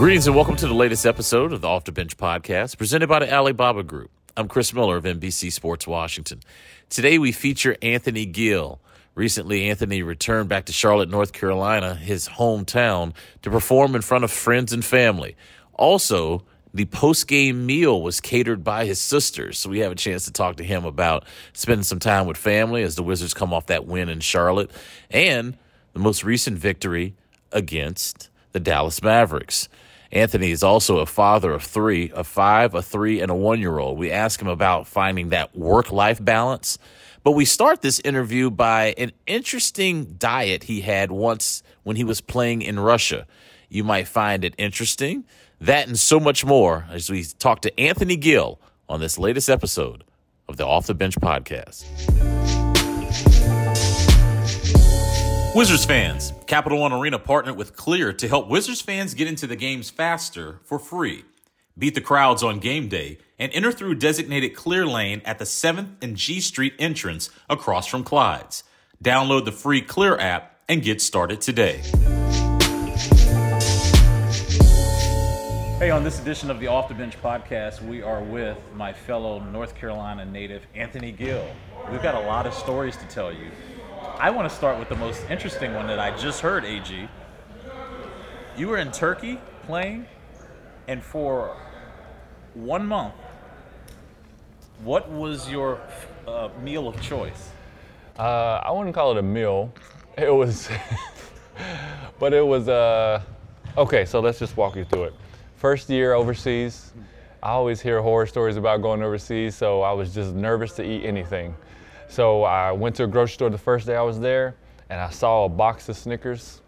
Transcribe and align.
Greetings 0.00 0.26
and 0.26 0.34
welcome 0.34 0.56
to 0.56 0.66
the 0.66 0.72
latest 0.72 1.04
episode 1.04 1.52
of 1.52 1.60
the 1.60 1.68
Off 1.68 1.84
the 1.84 1.92
Bench 1.92 2.16
podcast 2.16 2.78
presented 2.78 3.06
by 3.06 3.18
the 3.18 3.30
Alibaba 3.30 3.82
Group. 3.82 4.10
I'm 4.34 4.48
Chris 4.48 4.72
Miller 4.72 4.96
of 4.96 5.04
NBC 5.04 5.52
Sports 5.52 5.86
Washington. 5.86 6.40
Today 6.88 7.18
we 7.18 7.32
feature 7.32 7.76
Anthony 7.82 8.24
Gill. 8.24 8.80
Recently, 9.14 9.68
Anthony 9.68 10.02
returned 10.02 10.48
back 10.48 10.64
to 10.64 10.72
Charlotte, 10.72 11.10
North 11.10 11.34
Carolina, 11.34 11.94
his 11.96 12.30
hometown, 12.30 13.12
to 13.42 13.50
perform 13.50 13.94
in 13.94 14.00
front 14.00 14.24
of 14.24 14.30
friends 14.30 14.72
and 14.72 14.82
family. 14.82 15.36
Also, 15.74 16.44
the 16.72 16.86
post 16.86 17.28
game 17.28 17.66
meal 17.66 18.00
was 18.00 18.22
catered 18.22 18.64
by 18.64 18.86
his 18.86 18.98
sisters. 18.98 19.58
So 19.58 19.68
we 19.68 19.80
have 19.80 19.92
a 19.92 19.96
chance 19.96 20.24
to 20.24 20.32
talk 20.32 20.56
to 20.56 20.64
him 20.64 20.86
about 20.86 21.26
spending 21.52 21.84
some 21.84 21.98
time 21.98 22.26
with 22.26 22.38
family 22.38 22.82
as 22.84 22.94
the 22.94 23.02
Wizards 23.02 23.34
come 23.34 23.52
off 23.52 23.66
that 23.66 23.84
win 23.84 24.08
in 24.08 24.20
Charlotte 24.20 24.70
and 25.10 25.58
the 25.92 26.00
most 26.00 26.24
recent 26.24 26.56
victory 26.56 27.16
against 27.52 28.30
the 28.52 28.60
Dallas 28.60 29.02
Mavericks. 29.02 29.68
Anthony 30.12 30.50
is 30.50 30.62
also 30.62 30.98
a 30.98 31.06
father 31.06 31.52
of 31.52 31.62
three, 31.62 32.10
a 32.14 32.24
five, 32.24 32.74
a 32.74 32.82
three, 32.82 33.20
and 33.20 33.30
a 33.30 33.34
one 33.34 33.60
year 33.60 33.78
old. 33.78 33.98
We 33.98 34.10
ask 34.10 34.40
him 34.40 34.48
about 34.48 34.86
finding 34.86 35.28
that 35.28 35.56
work 35.56 35.92
life 35.92 36.22
balance. 36.22 36.78
But 37.22 37.32
we 37.32 37.44
start 37.44 37.82
this 37.82 38.00
interview 38.00 38.50
by 38.50 38.94
an 38.96 39.12
interesting 39.26 40.16
diet 40.18 40.64
he 40.64 40.80
had 40.80 41.10
once 41.10 41.62
when 41.82 41.96
he 41.96 42.04
was 42.04 42.20
playing 42.20 42.62
in 42.62 42.80
Russia. 42.80 43.26
You 43.68 43.84
might 43.84 44.08
find 44.08 44.44
it 44.44 44.54
interesting. 44.58 45.24
That 45.60 45.86
and 45.86 45.98
so 45.98 46.18
much 46.18 46.44
more 46.44 46.86
as 46.90 47.10
we 47.10 47.24
talk 47.24 47.60
to 47.62 47.80
Anthony 47.80 48.16
Gill 48.16 48.58
on 48.88 49.00
this 49.00 49.18
latest 49.18 49.48
episode 49.48 50.02
of 50.48 50.56
the 50.56 50.66
Off 50.66 50.86
the 50.86 50.94
Bench 50.94 51.16
podcast. 51.16 51.84
Wizards 55.60 55.84
fans, 55.84 56.32
Capital 56.46 56.78
One 56.78 56.94
Arena 56.94 57.18
partnered 57.18 57.54
with 57.54 57.76
Clear 57.76 58.14
to 58.14 58.26
help 58.26 58.48
Wizards 58.48 58.80
fans 58.80 59.12
get 59.12 59.28
into 59.28 59.46
the 59.46 59.56
games 59.56 59.90
faster 59.90 60.58
for 60.64 60.78
free. 60.78 61.22
Beat 61.76 61.94
the 61.94 62.00
crowds 62.00 62.42
on 62.42 62.60
game 62.60 62.88
day 62.88 63.18
and 63.38 63.52
enter 63.52 63.70
through 63.70 63.96
designated 63.96 64.56
Clear 64.56 64.86
Lane 64.86 65.20
at 65.26 65.38
the 65.38 65.44
7th 65.44 65.96
and 66.00 66.16
G 66.16 66.40
Street 66.40 66.72
entrance 66.78 67.28
across 67.50 67.86
from 67.86 68.04
Clyde's. 68.04 68.64
Download 69.04 69.44
the 69.44 69.52
free 69.52 69.82
Clear 69.82 70.16
app 70.16 70.56
and 70.66 70.82
get 70.82 71.02
started 71.02 71.42
today. 71.42 71.82
Hey, 75.78 75.90
on 75.90 76.02
this 76.02 76.18
edition 76.22 76.50
of 76.50 76.58
the 76.58 76.68
Off 76.68 76.88
the 76.88 76.94
Bench 76.94 77.20
podcast, 77.20 77.86
we 77.86 78.00
are 78.00 78.22
with 78.22 78.56
my 78.74 78.94
fellow 78.94 79.40
North 79.40 79.74
Carolina 79.74 80.24
native, 80.24 80.66
Anthony 80.74 81.12
Gill. 81.12 81.46
We've 81.90 82.02
got 82.02 82.14
a 82.14 82.20
lot 82.20 82.46
of 82.46 82.54
stories 82.54 82.96
to 82.96 83.04
tell 83.08 83.30
you. 83.30 83.50
I 84.20 84.28
want 84.28 84.46
to 84.50 84.54
start 84.54 84.78
with 84.78 84.90
the 84.90 84.96
most 84.96 85.22
interesting 85.30 85.72
one 85.72 85.86
that 85.86 85.98
I 85.98 86.14
just 86.14 86.42
heard, 86.42 86.66
AG. 86.66 87.08
You 88.54 88.68
were 88.68 88.76
in 88.76 88.92
Turkey 88.92 89.38
playing, 89.62 90.04
and 90.88 91.02
for 91.02 91.56
one 92.52 92.86
month, 92.86 93.14
what 94.84 95.10
was 95.10 95.48
your 95.48 95.80
uh, 96.28 96.50
meal 96.62 96.86
of 96.86 97.00
choice? 97.00 97.48
Uh, 98.18 98.60
I 98.62 98.70
wouldn't 98.72 98.94
call 98.94 99.12
it 99.12 99.16
a 99.16 99.22
meal. 99.22 99.72
It 100.18 100.28
was, 100.28 100.68
but 102.18 102.34
it 102.34 102.46
was, 102.46 102.68
uh, 102.68 103.22
okay, 103.78 104.04
so 104.04 104.20
let's 104.20 104.38
just 104.38 104.54
walk 104.54 104.76
you 104.76 104.84
through 104.84 105.04
it. 105.04 105.14
First 105.56 105.88
year 105.88 106.12
overseas, 106.12 106.92
I 107.42 107.52
always 107.52 107.80
hear 107.80 108.02
horror 108.02 108.26
stories 108.26 108.58
about 108.58 108.82
going 108.82 109.02
overseas, 109.02 109.54
so 109.54 109.80
I 109.80 109.92
was 109.92 110.12
just 110.12 110.34
nervous 110.34 110.72
to 110.74 110.84
eat 110.84 111.06
anything. 111.06 111.54
So 112.10 112.42
I 112.42 112.72
went 112.72 112.96
to 112.96 113.04
a 113.04 113.06
grocery 113.06 113.34
store 113.34 113.50
the 113.50 113.58
first 113.58 113.86
day 113.86 113.94
I 113.94 114.02
was 114.02 114.18
there, 114.18 114.56
and 114.90 115.00
I 115.00 115.10
saw 115.10 115.44
a 115.44 115.48
box 115.48 115.88
of 115.88 115.96
Snickers, 115.96 116.60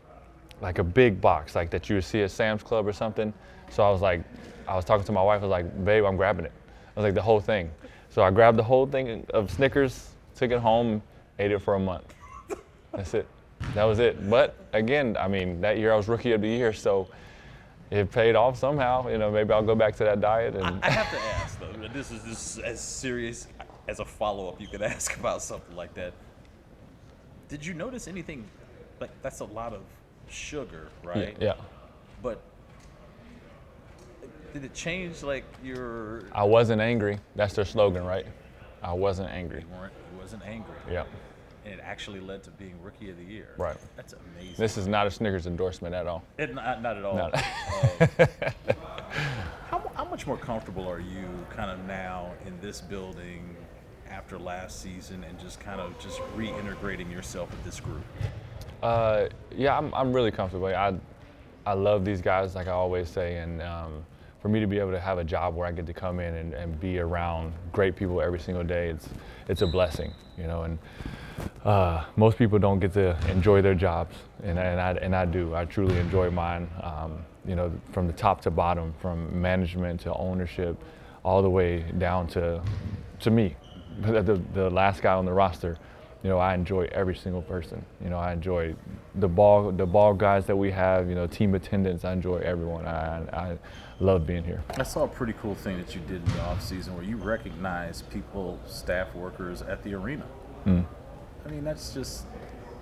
like 0.60 0.78
a 0.78 0.84
big 0.84 1.20
box, 1.20 1.56
like 1.56 1.68
that 1.70 1.88
you 1.88 1.96
would 1.96 2.04
see 2.04 2.22
at 2.22 2.30
Sam's 2.30 2.62
Club 2.62 2.86
or 2.86 2.92
something. 2.92 3.34
So 3.68 3.82
I 3.82 3.90
was 3.90 4.00
like, 4.00 4.22
I 4.68 4.76
was 4.76 4.84
talking 4.84 5.04
to 5.04 5.10
my 5.10 5.20
wife. 5.20 5.40
I 5.40 5.46
was 5.46 5.50
like, 5.50 5.84
babe, 5.84 6.04
I'm 6.04 6.16
grabbing 6.16 6.44
it. 6.44 6.52
I 6.96 7.00
was 7.00 7.04
like, 7.04 7.14
the 7.14 7.22
whole 7.22 7.40
thing. 7.40 7.72
So 8.10 8.22
I 8.22 8.30
grabbed 8.30 8.56
the 8.56 8.62
whole 8.62 8.86
thing 8.86 9.26
of 9.34 9.50
Snickers, 9.50 10.10
took 10.36 10.52
it 10.52 10.60
home, 10.60 11.02
ate 11.40 11.50
it 11.50 11.58
for 11.58 11.74
a 11.74 11.80
month. 11.80 12.14
That's 12.92 13.12
it. 13.14 13.26
That 13.74 13.84
was 13.84 13.98
it. 13.98 14.30
But 14.30 14.54
again, 14.72 15.16
I 15.18 15.26
mean, 15.26 15.60
that 15.60 15.76
year 15.76 15.92
I 15.92 15.96
was 15.96 16.06
rookie 16.06 16.32
of 16.32 16.40
the 16.40 16.48
year, 16.48 16.72
so 16.72 17.08
it 17.90 18.12
paid 18.12 18.36
off 18.36 18.56
somehow. 18.56 19.08
You 19.08 19.18
know, 19.18 19.32
maybe 19.32 19.52
I'll 19.52 19.62
go 19.62 19.74
back 19.74 19.96
to 19.96 20.04
that 20.04 20.20
diet. 20.20 20.54
And 20.54 20.64
I, 20.64 20.86
I 20.86 20.90
have 20.90 21.10
to 21.10 21.18
ask 21.34 21.58
though. 21.58 21.88
This 21.92 22.12
is 22.12 22.22
this 22.22 22.56
is 22.56 22.58
as 22.60 22.80
serious 22.80 23.48
as 23.88 24.00
a 24.00 24.04
follow 24.04 24.48
up 24.48 24.60
you 24.60 24.66
could 24.68 24.82
ask 24.94 25.16
about 25.18 25.42
something 25.42 25.76
like 25.76 25.94
that. 25.94 26.12
Did 27.48 27.64
you 27.64 27.74
notice 27.74 28.08
anything 28.08 28.44
like 29.00 29.10
that's 29.22 29.40
a 29.40 29.44
lot 29.44 29.72
of 29.72 29.82
sugar, 30.28 30.88
right? 31.02 31.36
Yeah. 31.40 31.54
But 32.22 32.40
did 34.52 34.64
it 34.64 34.74
change 34.74 35.22
like 35.22 35.44
your? 35.62 36.24
I 36.32 36.44
wasn't 36.44 36.80
angry. 36.80 37.18
That's 37.36 37.54
their 37.54 37.64
slogan, 37.64 38.04
right? 38.04 38.26
I 38.82 38.92
wasn't 38.92 39.30
angry. 39.30 39.60
You 39.60 39.76
weren't. 39.76 39.92
You 40.12 40.18
wasn't 40.20 40.44
angry. 40.44 40.74
Yeah. 40.90 41.04
And 41.64 41.74
it 41.74 41.80
actually 41.82 42.18
led 42.20 42.42
to 42.44 42.50
being 42.50 42.74
rookie 42.82 43.10
of 43.10 43.16
the 43.16 43.24
year. 43.24 43.50
Right. 43.56 43.76
That's 43.96 44.14
amazing. 44.14 44.56
This 44.58 44.76
is 44.76 44.88
not 44.88 45.06
a 45.06 45.10
Snickers 45.12 45.46
endorsement 45.46 45.94
at 45.94 46.08
all. 46.08 46.24
It, 46.36 46.52
not, 46.54 46.82
not 46.82 46.96
at 46.96 47.04
all. 47.04 47.14
Not- 47.16 47.34
Uh, 47.34 48.26
how, 49.70 49.90
how 49.94 50.04
much 50.04 50.26
more 50.26 50.36
comfortable 50.36 50.88
are 50.88 50.98
you 50.98 51.24
kind 51.50 51.70
of 51.70 51.78
now 51.86 52.32
in 52.46 52.58
this 52.60 52.80
building 52.80 53.54
after 54.12 54.38
last 54.38 54.82
season 54.82 55.24
and 55.24 55.38
just 55.40 55.58
kind 55.58 55.80
of 55.80 55.98
just 55.98 56.18
reintegrating 56.36 57.10
yourself 57.10 57.50
with 57.50 57.64
this 57.64 57.80
group? 57.80 58.04
Uh, 58.82 59.28
yeah, 59.56 59.76
I'm, 59.76 59.92
I'm 59.94 60.12
really 60.12 60.30
comfortable. 60.30 60.66
I, 60.66 60.94
I 61.64 61.72
love 61.72 62.04
these 62.04 62.20
guys, 62.20 62.54
like 62.54 62.68
I 62.68 62.72
always 62.72 63.08
say, 63.08 63.38
and 63.38 63.62
um, 63.62 64.04
for 64.40 64.48
me 64.48 64.60
to 64.60 64.66
be 64.66 64.78
able 64.78 64.90
to 64.90 65.00
have 65.00 65.18
a 65.18 65.24
job 65.24 65.54
where 65.54 65.66
I 65.66 65.72
get 65.72 65.86
to 65.86 65.94
come 65.94 66.18
in 66.18 66.34
and, 66.34 66.52
and 66.52 66.78
be 66.80 66.98
around 66.98 67.54
great 67.72 67.96
people 67.96 68.20
every 68.20 68.40
single 68.40 68.64
day, 68.64 68.88
it's 68.88 69.08
it's 69.48 69.62
a 69.62 69.66
blessing, 69.66 70.12
you 70.36 70.48
know. 70.48 70.64
And 70.64 70.78
uh, 71.64 72.04
most 72.16 72.36
people 72.36 72.58
don't 72.58 72.80
get 72.80 72.92
to 72.94 73.16
enjoy 73.30 73.62
their 73.62 73.76
jobs, 73.76 74.16
and, 74.42 74.58
and 74.58 74.80
I 74.80 74.92
and 74.94 75.14
I 75.14 75.24
do. 75.24 75.54
I 75.54 75.64
truly 75.64 75.96
enjoy 75.98 76.30
mine. 76.30 76.68
Um, 76.82 77.24
you 77.46 77.54
know, 77.54 77.72
from 77.92 78.08
the 78.08 78.12
top 78.12 78.40
to 78.42 78.50
bottom, 78.50 78.92
from 79.00 79.40
management 79.40 80.00
to 80.02 80.14
ownership, 80.14 80.76
all 81.24 81.40
the 81.40 81.50
way 81.50 81.84
down 81.98 82.26
to 82.28 82.60
to 83.20 83.30
me, 83.30 83.54
the, 84.00 84.40
the 84.54 84.70
last 84.70 85.02
guy 85.02 85.14
on 85.14 85.24
the 85.24 85.32
roster 85.32 85.78
you 86.22 86.30
know, 86.30 86.38
I 86.38 86.54
enjoy 86.54 86.88
every 86.92 87.16
single 87.16 87.42
person. 87.42 87.84
You 88.02 88.08
know, 88.08 88.18
I 88.18 88.32
enjoy 88.32 88.76
the 89.16 89.28
ball, 89.28 89.72
the 89.72 89.86
ball 89.86 90.14
guys 90.14 90.46
that 90.46 90.56
we 90.56 90.70
have. 90.70 91.08
You 91.08 91.16
know, 91.16 91.26
team 91.26 91.54
attendance. 91.54 92.04
I 92.04 92.12
enjoy 92.12 92.38
everyone. 92.38 92.86
I, 92.86 93.22
I 93.32 93.58
love 93.98 94.26
being 94.26 94.44
here. 94.44 94.62
I 94.78 94.84
saw 94.84 95.04
a 95.04 95.08
pretty 95.08 95.32
cool 95.34 95.56
thing 95.56 95.78
that 95.78 95.94
you 95.94 96.00
did 96.02 96.24
in 96.24 96.32
the 96.34 96.42
off 96.42 96.62
season 96.62 96.94
where 96.94 97.04
you 97.04 97.16
recognize 97.16 98.02
people, 98.02 98.60
staff 98.66 99.14
workers 99.14 99.62
at 99.62 99.82
the 99.82 99.94
arena. 99.94 100.26
Mm. 100.64 100.84
I 101.44 101.50
mean, 101.50 101.64
that's 101.64 101.92
just 101.92 102.24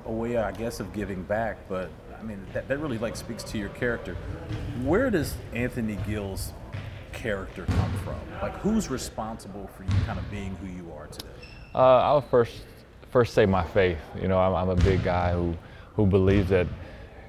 a 0.04 0.12
way, 0.12 0.37
I 0.37 0.53
guess, 0.53 0.78
of 0.81 0.92
giving 0.92 1.22
back. 1.22 1.66
But 1.66 1.91
I 2.19 2.22
mean, 2.22 2.44
that, 2.53 2.69
that 2.69 2.78
really 2.78 2.98
like 2.98 3.16
speaks 3.16 3.42
to 3.44 3.59
your 3.59 3.71
character. 3.71 4.16
Where 4.82 5.10
does 5.10 5.34
Anthony 5.54 5.98
Gill's 6.06 6.53
character 7.20 7.66
come 7.66 7.92
from? 7.98 8.19
Like, 8.41 8.54
who's 8.56 8.91
responsible 8.91 9.69
for 9.76 9.84
you 9.84 9.91
kind 10.06 10.19
of 10.19 10.31
being 10.31 10.56
who 10.56 10.66
you 10.66 10.91
are 10.92 11.06
today? 11.06 11.28
Uh, 11.75 11.98
I'll 11.98 12.22
first 12.22 12.62
first 13.10 13.34
say 13.34 13.44
my 13.44 13.62
faith. 13.62 13.98
You 14.20 14.28
know, 14.28 14.38
I'm, 14.38 14.54
I'm, 14.54 14.69
a 14.70 14.82
big 14.82 15.03
guy 15.04 15.32
who 15.32 15.54
who 15.94 16.06
believes 16.06 16.48
that 16.50 16.66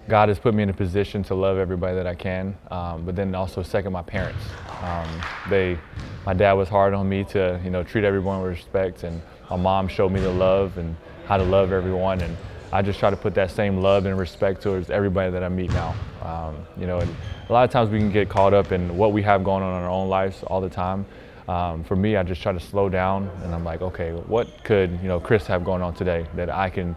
God 0.08 0.30
has 0.30 0.40
put 0.40 0.54
me 0.54 0.64
in 0.64 0.70
a 0.70 0.74
position 0.74 1.24
to 1.24 1.36
love 1.36 1.58
everybody 1.58 1.96
that 1.96 2.08
I 2.08 2.16
can. 2.16 2.56
Um, 2.70 3.06
but 3.06 3.16
then 3.16 3.36
also 3.36 3.64
second, 3.64 3.92
my 3.92 4.02
parents. 4.02 4.44
Um, 4.82 5.22
they, 5.50 5.78
my 6.26 6.34
dad 6.34 6.54
was 6.54 6.70
hard 6.70 6.94
on 6.94 7.08
me 7.10 7.24
to 7.26 7.60
you 7.64 7.70
know 7.70 7.84
treat 7.84 8.04
everyone 8.04 8.42
with 8.42 8.52
respect, 8.52 9.04
and 9.04 9.22
my 9.50 9.58
mom 9.58 9.88
showed 9.88 10.12
me 10.12 10.22
the 10.22 10.32
love 10.32 10.78
and 10.78 10.96
how 11.26 11.38
to 11.38 11.44
love 11.44 11.72
everyone. 11.74 12.22
And 12.22 12.38
I 12.72 12.82
just 12.82 13.00
try 13.00 13.10
to 13.10 13.18
put 13.18 13.34
that 13.36 13.52
same 13.52 13.82
love 13.82 14.06
and 14.06 14.18
respect 14.18 14.62
towards 14.64 14.90
everybody 14.90 15.32
that 15.32 15.44
I 15.44 15.50
meet 15.50 15.72
now. 15.72 15.96
Um, 16.22 16.66
you 16.78 16.88
know, 16.88 17.00
a 17.00 17.54
lot 17.54 17.64
of 17.64 17.72
times 17.72 17.90
we 17.90 18.00
can 18.00 18.12
get 18.12 18.30
caught 18.30 18.54
up 18.54 18.72
in 18.72 18.96
what 18.98 19.12
we 19.12 19.22
have 19.24 19.44
going 19.44 19.64
on 19.64 19.78
in 19.78 19.84
our 19.84 19.90
own 19.90 20.10
lives 20.10 20.44
all 20.44 20.62
the 20.62 20.70
time. 20.70 21.06
Um, 21.48 21.84
for 21.84 21.96
me, 21.96 22.16
I 22.16 22.24
just 22.24 22.42
try 22.42 22.54
to 22.54 22.60
slow 22.60 22.88
down, 22.88 23.30
and 23.44 23.54
I'm 23.54 23.64
like, 23.64 23.82
okay, 23.82 24.12
what 24.12 24.64
could 24.64 24.92
you 25.02 25.08
know 25.08 25.20
Chris 25.20 25.48
have 25.48 25.64
going 25.64 25.82
on 25.82 25.94
today 25.94 26.26
that 26.36 26.50
I 26.50 26.70
can 26.70 26.96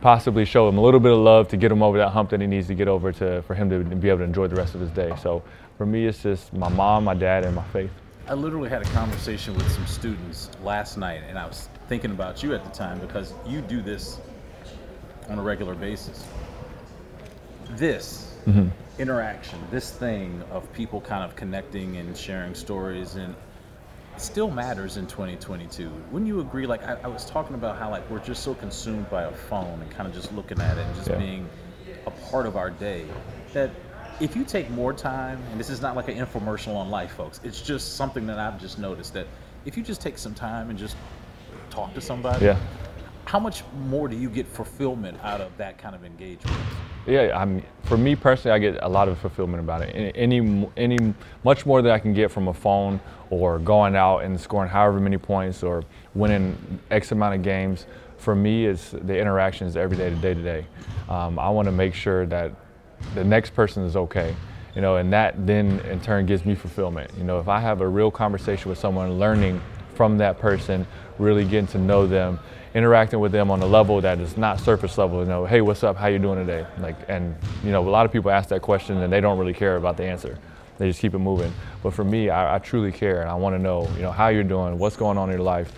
possibly 0.00 0.44
show 0.44 0.68
him 0.68 0.78
a 0.78 0.80
little 0.80 1.00
bit 1.00 1.12
of 1.12 1.18
love 1.18 1.48
to 1.48 1.56
get 1.56 1.72
him 1.72 1.82
over 1.82 1.98
that 1.98 2.10
hump 2.10 2.30
that 2.30 2.40
he 2.40 2.46
needs 2.46 2.66
to 2.68 2.74
get 2.74 2.88
over 2.88 3.12
to 3.12 3.42
for 3.42 3.54
him 3.54 3.68
to 3.70 3.82
be 3.96 4.08
able 4.08 4.18
to 4.18 4.24
enjoy 4.24 4.46
the 4.46 4.56
rest 4.56 4.74
of 4.74 4.80
his 4.80 4.90
day. 4.90 5.12
So 5.20 5.42
for 5.76 5.86
me, 5.86 6.06
it's 6.06 6.22
just 6.22 6.52
my 6.52 6.68
mom, 6.68 7.04
my 7.04 7.14
dad, 7.14 7.44
and 7.44 7.54
my 7.54 7.64
faith. 7.64 7.90
I 8.28 8.34
literally 8.34 8.68
had 8.68 8.82
a 8.82 8.90
conversation 8.90 9.54
with 9.54 9.68
some 9.72 9.86
students 9.86 10.50
last 10.62 10.96
night, 10.96 11.22
and 11.28 11.38
I 11.38 11.46
was 11.46 11.68
thinking 11.88 12.12
about 12.12 12.42
you 12.42 12.54
at 12.54 12.62
the 12.62 12.70
time 12.70 13.00
because 13.00 13.34
you 13.46 13.60
do 13.60 13.82
this 13.82 14.20
on 15.28 15.38
a 15.38 15.42
regular 15.42 15.74
basis. 15.74 16.24
This 17.70 18.29
mm-hmm. 18.46 18.68
interaction, 18.98 19.58
this 19.70 19.90
thing 19.90 20.42
of 20.50 20.70
people 20.72 21.00
kind 21.00 21.24
of 21.24 21.36
connecting 21.36 21.96
and 21.96 22.16
sharing 22.16 22.54
stories 22.54 23.16
and 23.16 23.34
still 24.16 24.50
matters 24.50 24.96
in 24.96 25.06
2022. 25.06 25.90
Wouldn't 26.10 26.28
you 26.28 26.40
agree? 26.40 26.66
Like 26.66 26.82
I, 26.84 26.98
I, 27.04 27.08
was 27.08 27.24
talking 27.24 27.54
about 27.54 27.78
how 27.78 27.90
like 27.90 28.08
we're 28.10 28.18
just 28.18 28.42
so 28.42 28.54
consumed 28.54 29.08
by 29.08 29.24
a 29.24 29.32
phone 29.32 29.80
and 29.80 29.90
kind 29.90 30.08
of 30.08 30.14
just 30.14 30.32
looking 30.34 30.60
at 30.60 30.76
it 30.76 30.86
and 30.86 30.94
just 30.94 31.08
yeah. 31.08 31.16
being 31.16 31.48
a 32.06 32.10
part 32.10 32.46
of 32.46 32.56
our 32.56 32.70
day 32.70 33.06
that 33.52 33.70
if 34.20 34.36
you 34.36 34.44
take 34.44 34.68
more 34.70 34.92
time, 34.92 35.42
and 35.50 35.58
this 35.58 35.70
is 35.70 35.80
not 35.80 35.96
like 35.96 36.08
an 36.08 36.18
infomercial 36.18 36.76
on 36.76 36.90
life, 36.90 37.12
folks, 37.12 37.40
it's 37.42 37.62
just 37.62 37.96
something 37.96 38.26
that 38.26 38.38
I've 38.38 38.60
just 38.60 38.78
noticed 38.78 39.14
that 39.14 39.26
if 39.64 39.76
you 39.76 39.82
just 39.82 40.02
take 40.02 40.18
some 40.18 40.34
time 40.34 40.68
and 40.70 40.78
just 40.78 40.96
talk 41.70 41.94
to 41.94 42.00
somebody, 42.00 42.44
Yeah. 42.44 42.58
how 43.24 43.38
much 43.38 43.64
more 43.86 44.08
do 44.08 44.16
you 44.16 44.28
get 44.28 44.46
fulfillment 44.46 45.18
out 45.22 45.40
of 45.40 45.56
that 45.56 45.78
kind 45.78 45.94
of 45.94 46.04
engagement? 46.04 46.56
Yeah, 47.10 47.36
I'm. 47.36 47.62
For 47.82 47.96
me 47.96 48.14
personally, 48.14 48.54
I 48.54 48.58
get 48.60 48.80
a 48.84 48.88
lot 48.88 49.08
of 49.08 49.18
fulfillment 49.18 49.60
about 49.60 49.82
it. 49.82 50.14
Any, 50.14 50.68
any, 50.76 51.14
much 51.42 51.66
more 51.66 51.82
than 51.82 51.90
I 51.90 51.98
can 51.98 52.14
get 52.14 52.30
from 52.30 52.46
a 52.46 52.54
phone 52.54 53.00
or 53.30 53.58
going 53.58 53.96
out 53.96 54.18
and 54.18 54.40
scoring 54.40 54.70
however 54.70 55.00
many 55.00 55.18
points 55.18 55.64
or 55.64 55.82
winning 56.14 56.56
X 56.92 57.10
amount 57.10 57.34
of 57.34 57.42
games. 57.42 57.86
For 58.18 58.36
me, 58.36 58.66
it's 58.66 58.90
the 58.92 59.18
interactions 59.18 59.76
every 59.76 59.96
day, 59.96 60.10
to 60.10 60.16
day 60.16 60.34
to 60.34 60.42
day. 60.42 60.66
Um, 61.08 61.36
I 61.40 61.48
want 61.48 61.66
to 61.66 61.72
make 61.72 61.94
sure 61.94 62.26
that 62.26 62.52
the 63.14 63.24
next 63.24 63.54
person 63.54 63.82
is 63.82 63.96
okay, 63.96 64.36
you 64.76 64.80
know, 64.80 64.96
and 64.96 65.12
that 65.12 65.44
then 65.44 65.80
in 65.80 66.00
turn 66.00 66.26
gives 66.26 66.44
me 66.44 66.54
fulfillment. 66.54 67.10
You 67.18 67.24
know, 67.24 67.40
if 67.40 67.48
I 67.48 67.58
have 67.58 67.80
a 67.80 67.88
real 67.88 68.12
conversation 68.12 68.68
with 68.68 68.78
someone, 68.78 69.18
learning 69.18 69.60
from 69.94 70.16
that 70.18 70.38
person, 70.38 70.86
really 71.18 71.44
getting 71.44 71.66
to 71.68 71.78
know 71.78 72.06
them, 72.06 72.38
interacting 72.74 73.18
with 73.18 73.32
them 73.32 73.50
on 73.50 73.60
a 73.62 73.66
level 73.66 74.00
that 74.00 74.20
is 74.20 74.36
not 74.36 74.60
surface 74.60 74.96
level. 74.98 75.20
You 75.20 75.28
know, 75.28 75.44
hey, 75.44 75.60
what's 75.60 75.82
up? 75.82 75.96
How 75.96 76.06
you 76.06 76.18
doing 76.18 76.44
today? 76.44 76.66
Like, 76.78 76.96
and 77.08 77.34
you 77.64 77.72
know, 77.72 77.86
a 77.86 77.90
lot 77.90 78.06
of 78.06 78.12
people 78.12 78.30
ask 78.30 78.48
that 78.50 78.62
question 78.62 78.98
and 78.98 79.12
they 79.12 79.20
don't 79.20 79.38
really 79.38 79.54
care 79.54 79.76
about 79.76 79.96
the 79.96 80.04
answer. 80.04 80.38
They 80.78 80.88
just 80.88 81.00
keep 81.00 81.14
it 81.14 81.18
moving. 81.18 81.52
But 81.82 81.92
for 81.92 82.04
me, 82.04 82.30
I, 82.30 82.56
I 82.56 82.58
truly 82.58 82.90
care, 82.90 83.20
and 83.20 83.28
I 83.28 83.34
want 83.34 83.54
to 83.54 83.58
know, 83.58 83.86
you 83.96 84.02
know, 84.02 84.10
how 84.10 84.28
you're 84.28 84.44
doing, 84.44 84.78
what's 84.78 84.96
going 84.96 85.18
on 85.18 85.28
in 85.28 85.36
your 85.36 85.44
life, 85.44 85.72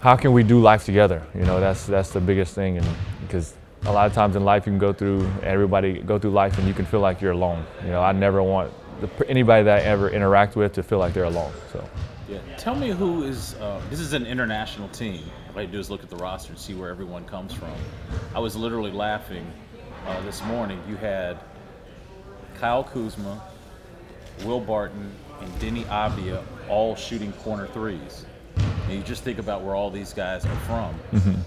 how 0.00 0.16
can 0.16 0.32
we 0.32 0.42
do 0.42 0.60
life 0.60 0.84
together? 0.84 1.22
You 1.34 1.44
know, 1.44 1.60
that's 1.60 1.86
that's 1.86 2.10
the 2.10 2.20
biggest 2.20 2.54
thing, 2.54 2.78
and 2.78 2.86
because 3.22 3.54
a 3.84 3.92
lot 3.92 4.06
of 4.06 4.12
times 4.14 4.34
in 4.34 4.44
life 4.44 4.66
you 4.66 4.72
can 4.72 4.78
go 4.78 4.92
through, 4.92 5.30
everybody 5.42 6.00
go 6.00 6.18
through 6.18 6.32
life, 6.32 6.58
and 6.58 6.66
you 6.66 6.74
can 6.74 6.84
feel 6.84 7.00
like 7.00 7.20
you're 7.20 7.32
alone. 7.32 7.64
You 7.84 7.90
know, 7.90 8.02
I 8.02 8.10
never 8.12 8.42
want 8.42 8.72
the, 9.00 9.28
anybody 9.28 9.62
that 9.64 9.82
I 9.82 9.84
ever 9.84 10.10
interact 10.10 10.56
with 10.56 10.72
to 10.72 10.82
feel 10.82 10.98
like 10.98 11.14
they're 11.14 11.24
alone. 11.24 11.52
So. 11.72 11.88
Yeah. 12.28 12.38
Tell 12.56 12.74
me 12.74 12.90
who 12.90 13.22
is. 13.22 13.54
Uh, 13.54 13.80
this 13.88 14.00
is 14.00 14.12
an 14.12 14.26
international 14.26 14.88
team. 14.88 15.22
All 15.52 15.60
I 15.60 15.66
do 15.66 15.78
is 15.78 15.90
look 15.90 16.02
at 16.02 16.10
the 16.10 16.16
roster 16.16 16.52
and 16.52 16.58
see 16.60 16.74
where 16.74 16.90
everyone 16.90 17.24
comes 17.24 17.52
from. 17.52 17.72
I 18.34 18.40
was 18.40 18.56
literally 18.56 18.90
laughing 18.90 19.50
uh, 20.06 20.20
this 20.22 20.42
morning. 20.44 20.80
You 20.88 20.96
had 20.96 21.38
Kyle 22.58 22.82
Kuzma, 22.82 23.40
Will 24.44 24.60
Barton, 24.60 25.12
and 25.40 25.52
Deni 25.60 25.84
Avdija 25.84 26.42
all 26.68 26.96
shooting 26.96 27.32
corner 27.32 27.68
threes. 27.68 28.26
And 28.56 28.94
you 28.94 29.02
just 29.02 29.22
think 29.22 29.38
about 29.38 29.62
where 29.62 29.74
all 29.74 29.90
these 29.90 30.12
guys 30.12 30.46
are 30.46 30.56
from, 30.60 30.94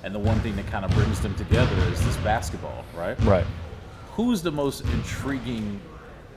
and 0.03 0.13
the 0.13 0.19
one 0.19 0.39
thing 0.41 0.55
that 0.57 0.67
kind 0.67 0.83
of 0.83 0.91
brings 0.91 1.21
them 1.21 1.33
together 1.35 1.75
is 1.89 2.03
this 2.05 2.17
basketball, 2.17 2.83
right? 2.95 3.19
Right. 3.21 3.45
Who's 4.11 4.41
the 4.41 4.51
most 4.51 4.81
intriguing 4.81 5.79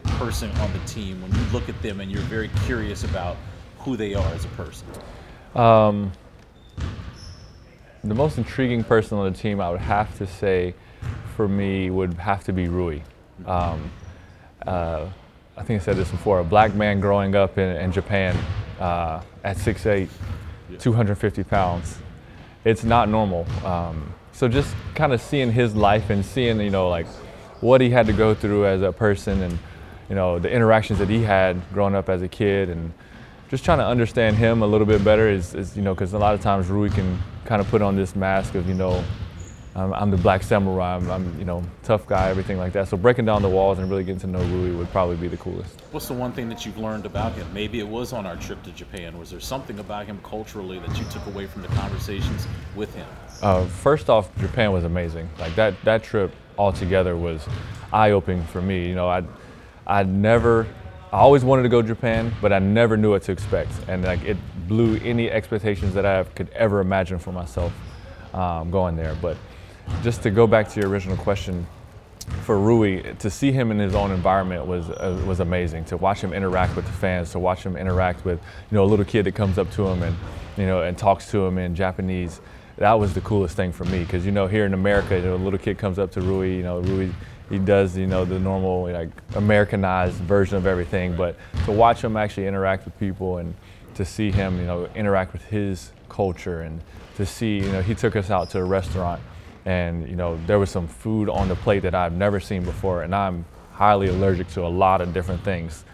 person 0.04 0.50
on 0.52 0.72
the 0.72 0.78
team 0.80 1.20
when 1.20 1.32
you 1.32 1.40
look 1.52 1.68
at 1.68 1.80
them 1.82 2.00
and 2.00 2.10
you're 2.10 2.22
very 2.22 2.50
curious 2.64 3.02
about 3.04 3.36
who 3.84 3.96
they 3.96 4.14
are 4.14 4.34
as 4.34 4.44
a 4.44 4.48
person? 4.48 4.86
Um, 5.54 6.12
the 8.04 8.14
most 8.14 8.38
intriguing 8.38 8.84
person 8.84 9.18
on 9.18 9.32
the 9.32 9.38
team, 9.38 9.60
I 9.60 9.70
would 9.70 9.80
have 9.80 10.16
to 10.18 10.26
say, 10.26 10.74
for 11.36 11.48
me, 11.48 11.90
would 11.90 12.14
have 12.14 12.44
to 12.44 12.52
be 12.52 12.68
Rui. 12.68 13.00
Um, 13.46 13.90
uh, 14.66 15.06
I 15.56 15.62
think 15.62 15.82
I 15.82 15.84
said 15.84 15.96
this 15.96 16.10
before. 16.10 16.40
A 16.40 16.44
black 16.44 16.74
man 16.74 17.00
growing 17.00 17.34
up 17.34 17.58
in, 17.58 17.76
in 17.76 17.92
Japan 17.92 18.36
uh, 18.80 19.22
at 19.44 19.56
6'8", 19.56 20.08
250 20.78 21.44
pounds. 21.44 21.98
It's 22.64 22.84
not 22.84 23.08
normal. 23.08 23.46
Um, 23.64 24.14
so 24.32 24.48
just 24.48 24.74
kind 24.94 25.12
of 25.12 25.20
seeing 25.20 25.52
his 25.52 25.74
life 25.74 26.10
and 26.10 26.24
seeing, 26.24 26.60
you 26.60 26.70
know, 26.70 26.88
like 26.88 27.06
what 27.60 27.80
he 27.80 27.90
had 27.90 28.06
to 28.06 28.12
go 28.12 28.34
through 28.34 28.66
as 28.66 28.82
a 28.82 28.92
person 28.92 29.42
and, 29.42 29.58
you 30.08 30.14
know, 30.14 30.38
the 30.38 30.50
interactions 30.50 30.98
that 30.98 31.08
he 31.08 31.22
had 31.22 31.60
growing 31.72 31.94
up 31.94 32.08
as 32.08 32.22
a 32.22 32.28
kid 32.28 32.68
and 32.68 32.92
just 33.52 33.66
trying 33.66 33.76
to 33.76 33.86
understand 33.86 34.34
him 34.34 34.62
a 34.62 34.66
little 34.66 34.86
bit 34.86 35.04
better 35.04 35.28
is, 35.28 35.54
is 35.54 35.76
you 35.76 35.82
know, 35.82 35.92
because 35.92 36.14
a 36.14 36.18
lot 36.18 36.32
of 36.32 36.40
times 36.40 36.68
Rui 36.68 36.88
can 36.88 37.18
kind 37.44 37.60
of 37.60 37.68
put 37.68 37.82
on 37.82 37.94
this 37.94 38.16
mask 38.16 38.54
of, 38.54 38.66
you 38.66 38.72
know, 38.72 39.04
I'm, 39.76 39.92
I'm 39.92 40.10
the 40.10 40.16
black 40.16 40.42
samurai, 40.42 40.96
I'm, 40.96 41.10
I'm, 41.10 41.38
you 41.38 41.44
know, 41.44 41.62
tough 41.82 42.06
guy, 42.06 42.30
everything 42.30 42.56
like 42.56 42.72
that. 42.72 42.88
So 42.88 42.96
breaking 42.96 43.26
down 43.26 43.42
the 43.42 43.50
walls 43.50 43.78
and 43.78 43.90
really 43.90 44.04
getting 44.04 44.20
to 44.20 44.26
know 44.26 44.38
Rui 44.38 44.74
would 44.74 44.90
probably 44.90 45.16
be 45.16 45.28
the 45.28 45.36
coolest. 45.36 45.82
What's 45.90 46.08
the 46.08 46.14
one 46.14 46.32
thing 46.32 46.48
that 46.48 46.64
you've 46.64 46.78
learned 46.78 47.04
about 47.04 47.34
him? 47.34 47.46
Maybe 47.52 47.78
it 47.78 47.86
was 47.86 48.14
on 48.14 48.24
our 48.24 48.36
trip 48.36 48.62
to 48.62 48.70
Japan. 48.70 49.18
Was 49.18 49.30
there 49.30 49.40
something 49.40 49.80
about 49.80 50.06
him 50.06 50.18
culturally 50.22 50.78
that 50.78 50.98
you 50.98 51.04
took 51.10 51.26
away 51.26 51.46
from 51.46 51.60
the 51.60 51.68
conversations 51.68 52.48
with 52.74 52.94
him? 52.94 53.06
Uh, 53.42 53.66
first 53.66 54.08
off, 54.08 54.34
Japan 54.38 54.72
was 54.72 54.84
amazing. 54.84 55.28
Like 55.38 55.54
that, 55.56 55.74
that 55.84 56.02
trip 56.02 56.34
altogether 56.56 57.18
was 57.18 57.46
eye-opening 57.92 58.44
for 58.46 58.62
me. 58.62 58.88
You 58.88 58.94
know, 58.94 59.08
I, 59.08 59.24
I 59.86 60.04
never, 60.04 60.66
I 61.12 61.18
always 61.18 61.44
wanted 61.44 61.64
to 61.64 61.68
go 61.68 61.82
to 61.82 61.88
Japan, 61.88 62.32
but 62.40 62.54
I 62.54 62.58
never 62.58 62.96
knew 62.96 63.10
what 63.10 63.22
to 63.24 63.32
expect, 63.32 63.70
and 63.86 64.02
like 64.02 64.24
it 64.24 64.38
blew 64.66 64.96
any 65.04 65.30
expectations 65.30 65.92
that 65.92 66.06
I 66.06 66.24
could 66.24 66.48
ever 66.50 66.80
imagine 66.80 67.18
for 67.18 67.32
myself 67.32 67.70
um, 68.32 68.70
going 68.70 68.96
there. 68.96 69.14
But 69.20 69.36
just 70.02 70.22
to 70.22 70.30
go 70.30 70.46
back 70.46 70.70
to 70.70 70.80
your 70.80 70.88
original 70.88 71.18
question, 71.18 71.66
for 72.44 72.58
Rui 72.58 73.02
to 73.16 73.28
see 73.28 73.52
him 73.52 73.70
in 73.70 73.78
his 73.78 73.94
own 73.94 74.10
environment 74.10 74.64
was 74.64 74.88
uh, 74.88 75.22
was 75.26 75.40
amazing. 75.40 75.84
To 75.86 75.98
watch 75.98 76.22
him 76.22 76.32
interact 76.32 76.76
with 76.76 76.86
the 76.86 76.92
fans, 76.92 77.30
to 77.32 77.38
watch 77.38 77.62
him 77.62 77.76
interact 77.76 78.24
with 78.24 78.40
you 78.70 78.76
know 78.76 78.84
a 78.84 78.86
little 78.86 79.04
kid 79.04 79.24
that 79.26 79.34
comes 79.34 79.58
up 79.58 79.70
to 79.72 79.86
him 79.88 80.02
and 80.02 80.16
you 80.56 80.64
know 80.64 80.80
and 80.80 80.96
talks 80.96 81.30
to 81.32 81.44
him 81.44 81.58
in 81.58 81.74
Japanese. 81.74 82.40
That 82.78 82.98
was 82.98 83.12
the 83.12 83.20
coolest 83.20 83.54
thing 83.54 83.70
for 83.70 83.84
me 83.84 84.02
because 84.02 84.24
you 84.24 84.32
know 84.32 84.46
here 84.46 84.64
in 84.64 84.72
America, 84.72 85.16
you 85.16 85.24
know, 85.24 85.34
a 85.34 85.36
little 85.36 85.58
kid 85.58 85.76
comes 85.76 85.98
up 85.98 86.10
to 86.12 86.22
Rui, 86.22 86.56
you 86.56 86.62
know 86.62 86.80
Rui 86.80 87.10
he 87.52 87.58
does 87.58 87.98
you 87.98 88.06
know 88.06 88.24
the 88.24 88.38
normal 88.38 88.90
like 88.90 89.10
Americanized 89.34 90.16
version 90.16 90.56
of 90.56 90.66
everything, 90.66 91.14
but 91.14 91.36
to 91.66 91.70
watch 91.70 92.02
him 92.02 92.16
actually 92.16 92.46
interact 92.46 92.86
with 92.86 92.98
people 92.98 93.36
and 93.36 93.54
to 93.94 94.06
see 94.06 94.30
him 94.32 94.58
you 94.58 94.64
know 94.64 94.88
interact 94.94 95.34
with 95.34 95.44
his 95.44 95.92
culture 96.08 96.62
and 96.62 96.80
to 97.16 97.26
see 97.26 97.56
you 97.58 97.70
know 97.70 97.82
he 97.82 97.94
took 97.94 98.16
us 98.16 98.30
out 98.30 98.48
to 98.50 98.58
a 98.58 98.64
restaurant 98.64 99.20
and 99.66 100.08
you 100.08 100.16
know 100.16 100.38
there 100.46 100.58
was 100.58 100.70
some 100.70 100.88
food 100.88 101.28
on 101.28 101.46
the 101.46 101.54
plate 101.56 101.80
that 101.82 101.94
I've 101.94 102.14
never 102.14 102.40
seen 102.40 102.64
before, 102.64 103.02
and 103.02 103.14
I'm 103.14 103.44
highly 103.72 104.08
allergic 104.08 104.48
to 104.48 104.62
a 104.64 104.68
lot 104.68 105.02
of 105.02 105.12
different 105.12 105.44
things. 105.44 105.84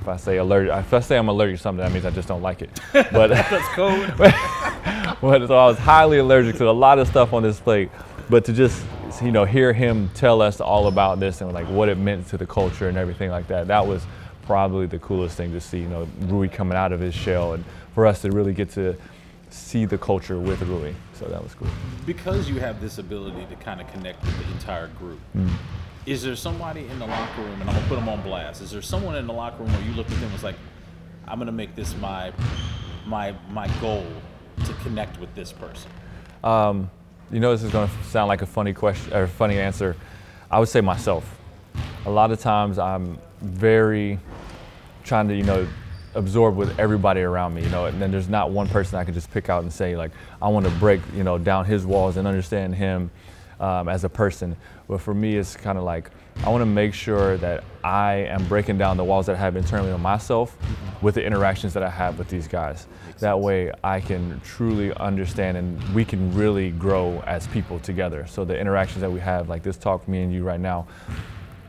If 0.00 0.08
I 0.08 0.16
say 0.16 0.38
allergic, 0.38 0.74
if 0.74 0.92
I 0.92 1.00
say 1.00 1.16
I'm 1.16 1.28
allergic 1.28 1.56
to 1.58 1.62
something, 1.62 1.84
that 1.84 1.92
means 1.92 2.04
I 2.04 2.10
just 2.10 2.26
don't 2.26 2.42
like 2.42 2.62
it. 2.62 2.80
But 2.92 3.28
That's 3.28 3.68
code. 3.74 4.12
but 4.18 5.46
so 5.46 5.56
I 5.56 5.66
was 5.66 5.78
highly 5.78 6.18
allergic 6.18 6.56
to 6.56 6.68
a 6.68 6.70
lot 6.72 6.98
of 6.98 7.06
stuff 7.06 7.32
on 7.32 7.44
this 7.44 7.60
plate. 7.60 7.90
But 8.28 8.44
to 8.46 8.52
just 8.52 8.84
you 9.22 9.32
know 9.32 9.44
hear 9.44 9.72
him 9.72 10.10
tell 10.14 10.40
us 10.42 10.60
all 10.60 10.86
about 10.88 11.20
this 11.20 11.40
and 11.40 11.52
like 11.52 11.66
what 11.68 11.88
it 11.88 11.98
meant 11.98 12.26
to 12.28 12.38
the 12.38 12.46
culture 12.46 12.88
and 12.88 12.96
everything 12.98 13.30
like 13.30 13.46
that, 13.48 13.66
that 13.68 13.86
was 13.86 14.04
probably 14.42 14.86
the 14.86 14.98
coolest 14.98 15.36
thing 15.36 15.52
to 15.52 15.60
see. 15.60 15.78
You 15.80 15.88
know, 15.88 16.08
Rui 16.22 16.48
coming 16.48 16.76
out 16.76 16.92
of 16.92 17.00
his 17.00 17.14
shell, 17.14 17.54
and 17.54 17.64
for 17.94 18.06
us 18.06 18.22
to 18.22 18.30
really 18.30 18.52
get 18.52 18.70
to 18.70 18.96
see 19.50 19.84
the 19.84 19.98
culture 19.98 20.38
with 20.38 20.60
Rui. 20.62 20.92
So 21.14 21.26
that 21.26 21.42
was 21.42 21.54
cool. 21.54 21.68
because 22.04 22.48
you 22.48 22.60
have 22.60 22.80
this 22.80 22.98
ability 22.98 23.46
to 23.46 23.56
kind 23.56 23.80
of 23.80 23.90
connect 23.92 24.22
with 24.24 24.36
the 24.38 24.52
entire 24.52 24.88
group. 24.88 25.18
Is 26.04 26.22
there 26.22 26.36
somebody 26.36 26.86
in 26.86 26.98
the 27.00 27.06
locker 27.06 27.42
room, 27.42 27.60
and 27.60 27.68
I'm 27.68 27.74
gonna 27.74 27.88
put 27.88 27.96
them 27.96 28.08
on 28.08 28.22
blast? 28.22 28.62
Is 28.62 28.70
there 28.70 28.82
someone 28.82 29.16
in 29.16 29.26
the 29.26 29.32
locker 29.32 29.62
room 29.62 29.72
where 29.72 29.82
you 29.82 29.92
look 29.94 30.06
at 30.06 30.14
them 30.14 30.24
and 30.24 30.32
was 30.32 30.44
like, 30.44 30.54
"I'm 31.26 31.38
gonna 31.38 31.50
make 31.50 31.74
this 31.74 31.96
my 31.96 32.32
my 33.06 33.34
my 33.50 33.66
goal 33.80 34.06
to 34.64 34.72
connect 34.84 35.18
with 35.18 35.34
this 35.34 35.52
person"? 35.52 35.90
Um, 36.44 36.90
you 37.30 37.40
know, 37.40 37.52
this 37.52 37.62
is 37.62 37.72
going 37.72 37.88
to 37.88 38.04
sound 38.04 38.28
like 38.28 38.42
a 38.42 38.46
funny 38.46 38.72
question 38.72 39.12
or 39.14 39.26
funny 39.26 39.58
answer. 39.58 39.96
I 40.50 40.58
would 40.58 40.68
say 40.68 40.80
myself. 40.80 41.38
A 42.04 42.10
lot 42.10 42.30
of 42.30 42.40
times, 42.40 42.78
I'm 42.78 43.18
very 43.40 44.18
trying 45.02 45.28
to, 45.28 45.34
you 45.34 45.42
know, 45.42 45.66
absorb 46.14 46.56
with 46.56 46.78
everybody 46.78 47.22
around 47.22 47.54
me. 47.54 47.62
You 47.62 47.68
know, 47.70 47.86
and 47.86 48.00
then 48.00 48.10
there's 48.10 48.28
not 48.28 48.50
one 48.50 48.68
person 48.68 48.98
I 48.98 49.04
can 49.04 49.14
just 49.14 49.30
pick 49.30 49.48
out 49.48 49.62
and 49.62 49.72
say 49.72 49.96
like, 49.96 50.12
I 50.40 50.48
want 50.48 50.66
to 50.66 50.72
break, 50.72 51.00
you 51.14 51.24
know, 51.24 51.36
down 51.36 51.64
his 51.64 51.84
walls 51.84 52.16
and 52.16 52.28
understand 52.28 52.74
him 52.74 53.10
um, 53.58 53.88
as 53.88 54.04
a 54.04 54.08
person. 54.08 54.56
But 54.88 55.00
for 55.00 55.14
me, 55.14 55.36
it's 55.36 55.56
kind 55.56 55.78
of 55.78 55.84
like 55.84 56.10
I 56.44 56.50
want 56.50 56.62
to 56.62 56.66
make 56.66 56.94
sure 56.94 57.36
that 57.38 57.64
I 57.82 58.14
am 58.14 58.46
breaking 58.46 58.78
down 58.78 58.96
the 58.96 59.04
walls 59.04 59.26
that 59.26 59.36
I 59.36 59.38
have 59.38 59.56
internally 59.56 59.90
on 59.90 60.00
myself 60.00 60.56
with 61.02 61.14
the 61.14 61.24
interactions 61.24 61.72
that 61.74 61.82
I 61.82 61.90
have 61.90 62.18
with 62.18 62.28
these 62.28 62.46
guys. 62.46 62.86
That 63.18 63.40
way, 63.40 63.72
I 63.82 64.00
can 64.00 64.40
truly 64.44 64.92
understand 64.94 65.56
and 65.56 65.82
we 65.94 66.04
can 66.04 66.32
really 66.34 66.70
grow 66.70 67.22
as 67.26 67.46
people 67.48 67.80
together. 67.80 68.26
So 68.26 68.44
the 68.44 68.58
interactions 68.58 69.00
that 69.00 69.10
we 69.10 69.20
have, 69.20 69.48
like 69.48 69.62
this 69.62 69.76
talk, 69.76 70.06
me 70.06 70.22
and 70.22 70.32
you 70.32 70.44
right 70.44 70.60
now, 70.60 70.86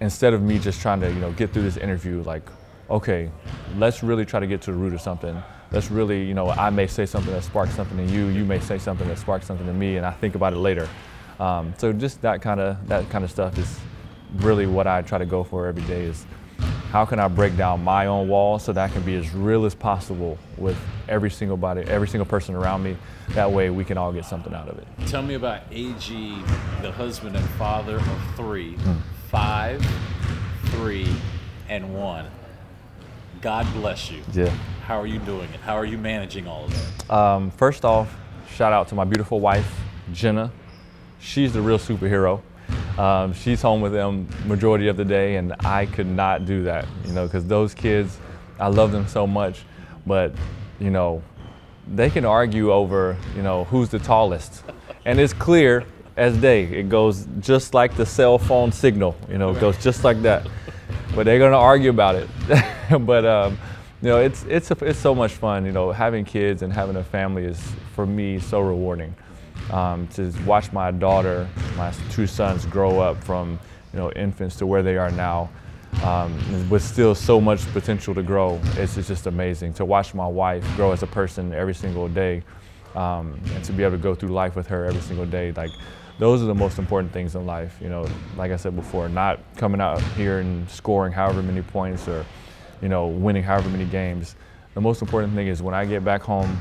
instead 0.01 0.33
of 0.33 0.41
me 0.41 0.59
just 0.59 0.81
trying 0.81 1.01
to, 1.01 1.12
you 1.12 1.19
know, 1.19 1.31
get 1.31 1.53
through 1.53 1.63
this 1.63 1.77
interview, 1.77 2.21
like, 2.24 2.43
okay, 2.89 3.31
let's 3.77 4.03
really 4.03 4.25
try 4.25 4.39
to 4.39 4.47
get 4.47 4.62
to 4.63 4.71
the 4.71 4.77
root 4.77 4.93
of 4.93 5.01
something. 5.01 5.41
Let's 5.71 5.91
really, 5.91 6.24
you 6.24 6.33
know, 6.33 6.50
I 6.50 6.69
may 6.69 6.88
say 6.88 7.05
something 7.05 7.33
that 7.33 7.43
sparks 7.43 7.75
something 7.75 8.00
in 8.00 8.09
you. 8.09 8.27
You 8.27 8.45
may 8.45 8.59
say 8.59 8.77
something 8.77 9.07
that 9.07 9.17
sparks 9.17 9.47
something 9.47 9.67
in 9.67 9.77
me, 9.77 9.97
and 9.97 10.05
I 10.05 10.12
think 10.12 10.36
about 10.36 10.53
it 10.53 10.57
later. 10.57 10.88
Um, 11.39 11.74
so 11.77 11.91
just 11.91 12.21
that 12.21 12.41
kind 12.41 12.59
of 12.59 12.88
that 12.88 13.09
kind 13.09 13.24
of 13.24 13.29
stuff 13.29 13.57
is 13.57 13.79
really 14.36 14.65
what 14.65 14.88
I 14.88 15.01
try 15.01 15.17
to 15.17 15.25
go 15.25 15.43
for 15.43 15.67
every 15.67 15.84
day. 15.84 16.03
Is 16.03 16.25
how 16.91 17.05
can 17.05 17.19
I 17.19 17.27
break 17.27 17.57
down 17.57 17.84
my 17.84 18.05
own 18.07 18.27
walls 18.27 18.63
so 18.63 18.74
that 18.74 18.89
I 18.89 18.93
can 18.93 19.03
be 19.03 19.15
as 19.15 19.34
real 19.34 19.65
as 19.65 19.75
possible 19.75 20.38
with 20.57 20.77
every 21.10 21.29
single 21.29 21.57
body, 21.57 21.81
every 21.84 22.07
single 22.07 22.25
person 22.25 22.55
around 22.55 22.84
me. 22.84 22.98
That 23.29 23.51
way 23.51 23.69
we 23.69 23.84
can 23.84 23.98
all 23.98 24.12
get 24.12 24.25
something 24.25 24.53
out 24.53 24.69
of 24.69 24.77
it. 24.77 24.88
Tell 25.07 25.22
me 25.22 25.36
about 25.36 25.62
AG, 25.72 26.10
the 26.81 26.91
husband 26.91 27.36
and 27.36 27.46
father 27.51 27.98
of 27.98 28.36
three, 28.36 28.75
five, 29.29 29.86
three, 30.67 31.07
and 31.69 31.93
one. 31.93 32.25
God 33.41 33.72
bless 33.74 34.10
you. 34.10 34.22
Yeah. 34.34 34.50
How 34.86 35.00
are 35.00 35.07
you 35.07 35.19
doing 35.19 35.50
it? 35.53 35.60
How 35.60 35.75
are 35.75 35.86
you 35.86 35.98
managing 35.98 36.48
all 36.48 36.65
of 36.65 37.07
that? 37.07 37.13
Um, 37.13 37.51
first 37.51 37.86
off, 37.86 38.15
shout 38.50 38.74
out 38.74 38.88
to 38.89 38.96
my 38.96 39.03
beautiful 39.03 39.39
wife, 39.39 39.79
Jenna. 40.12 40.51
She's 41.19 41.53
the 41.53 41.62
real 41.62 41.77
superhero. 41.77 42.41
Um, 42.97 43.33
she's 43.33 43.61
home 43.61 43.81
with 43.81 43.91
them 43.91 44.27
majority 44.45 44.87
of 44.87 44.97
the 44.97 45.05
day, 45.05 45.35
and 45.35 45.53
I 45.59 45.85
could 45.85 46.07
not 46.07 46.45
do 46.45 46.63
that, 46.63 46.87
you 47.05 47.13
know, 47.13 47.27
because 47.27 47.45
those 47.45 47.73
kids, 47.73 48.17
I 48.59 48.67
love 48.69 48.91
them 48.91 49.07
so 49.07 49.27
much, 49.27 49.61
but 50.05 50.33
you 50.79 50.89
know, 50.89 51.21
they 51.93 52.09
can 52.09 52.25
argue 52.25 52.71
over, 52.71 53.15
you 53.35 53.43
know, 53.43 53.65
who's 53.65 53.89
the 53.89 53.99
tallest, 53.99 54.63
and 55.05 55.19
it's 55.19 55.33
clear 55.33 55.85
as 56.15 56.35
day. 56.37 56.63
It 56.63 56.89
goes 56.89 57.27
just 57.39 57.75
like 57.75 57.95
the 57.95 58.05
cell 58.05 58.39
phone 58.39 58.71
signal, 58.71 59.15
you 59.29 59.37
know, 59.37 59.51
it 59.51 59.59
goes 59.59 59.77
just 59.83 60.03
like 60.03 60.21
that. 60.23 60.47
But 61.15 61.25
they're 61.25 61.39
gonna 61.39 61.55
argue 61.55 61.91
about 61.91 62.15
it. 62.15 62.29
but 63.05 63.25
um, 63.25 63.59
you 64.01 64.09
know, 64.09 64.19
it's 64.19 64.43
it's 64.49 64.71
a, 64.71 64.77
it's 64.85 64.99
so 64.99 65.13
much 65.13 65.33
fun. 65.33 65.65
You 65.65 65.71
know, 65.71 65.91
having 65.91 66.25
kids 66.25 66.61
and 66.63 66.73
having 66.73 66.95
a 66.95 67.03
family 67.03 67.45
is 67.45 67.61
for 67.93 68.05
me 68.05 68.39
so 68.39 68.59
rewarding. 68.59 69.15
Um, 69.71 70.07
to 70.09 70.31
watch 70.45 70.71
my 70.71 70.91
daughter, 70.91 71.47
my 71.75 71.91
two 72.12 72.27
sons 72.27 72.65
grow 72.65 73.00
up 73.00 73.21
from 73.24 73.59
you 73.93 74.00
know 74.00 74.12
infants 74.12 74.55
to 74.57 74.65
where 74.65 74.81
they 74.81 74.97
are 74.97 75.12
now, 75.12 75.50
um, 76.03 76.33
with 76.69 76.83
still 76.83 77.13
so 77.15 77.41
much 77.41 77.65
potential 77.74 78.15
to 78.15 78.24
grow. 78.24 78.59
It's, 78.75 78.95
just 78.95 79.27
amazing 79.27 79.74
to 79.74 79.86
watch 79.86 80.13
my 80.13 80.27
wife 80.27 80.65
grow 80.75 80.91
as 80.91 81.03
a 81.03 81.07
person 81.07 81.53
every 81.53 81.75
single 81.75 82.07
day, 82.07 82.43
um, 82.95 83.39
and 83.53 83.63
to 83.65 83.74
be 83.74 83.83
able 83.83 83.97
to 83.97 84.01
go 84.01 84.15
through 84.15 84.29
life 84.29 84.55
with 84.55 84.67
her 84.67 84.86
every 84.86 85.01
single 85.01 85.25
day. 85.25 85.51
Like 85.51 85.71
those 86.19 86.41
are 86.41 86.45
the 86.45 86.55
most 86.55 86.79
important 86.79 87.13
things 87.13 87.36
in 87.36 87.45
life. 87.45 87.77
You 87.81 87.89
know, 87.89 88.07
like 88.36 88.51
I 88.51 88.55
said 88.55 88.75
before, 88.75 89.09
not 89.09 89.39
coming 89.55 89.81
out 89.81 90.01
here 90.15 90.39
and 90.39 90.69
scoring 90.69 91.13
however 91.13 91.43
many 91.43 91.62
points 91.62 92.07
or, 92.07 92.25
you 92.81 92.89
know, 92.89 93.07
winning 93.07 93.43
however 93.43 93.69
many 93.69 93.86
games. 93.86 94.36
The 94.74 94.81
most 94.81 95.01
important 95.01 95.36
thing 95.36 95.47
is 95.47 95.62
when 95.62 95.75
I 95.75 95.86
get 95.86 96.03
back 96.03 96.21
home 96.21 96.59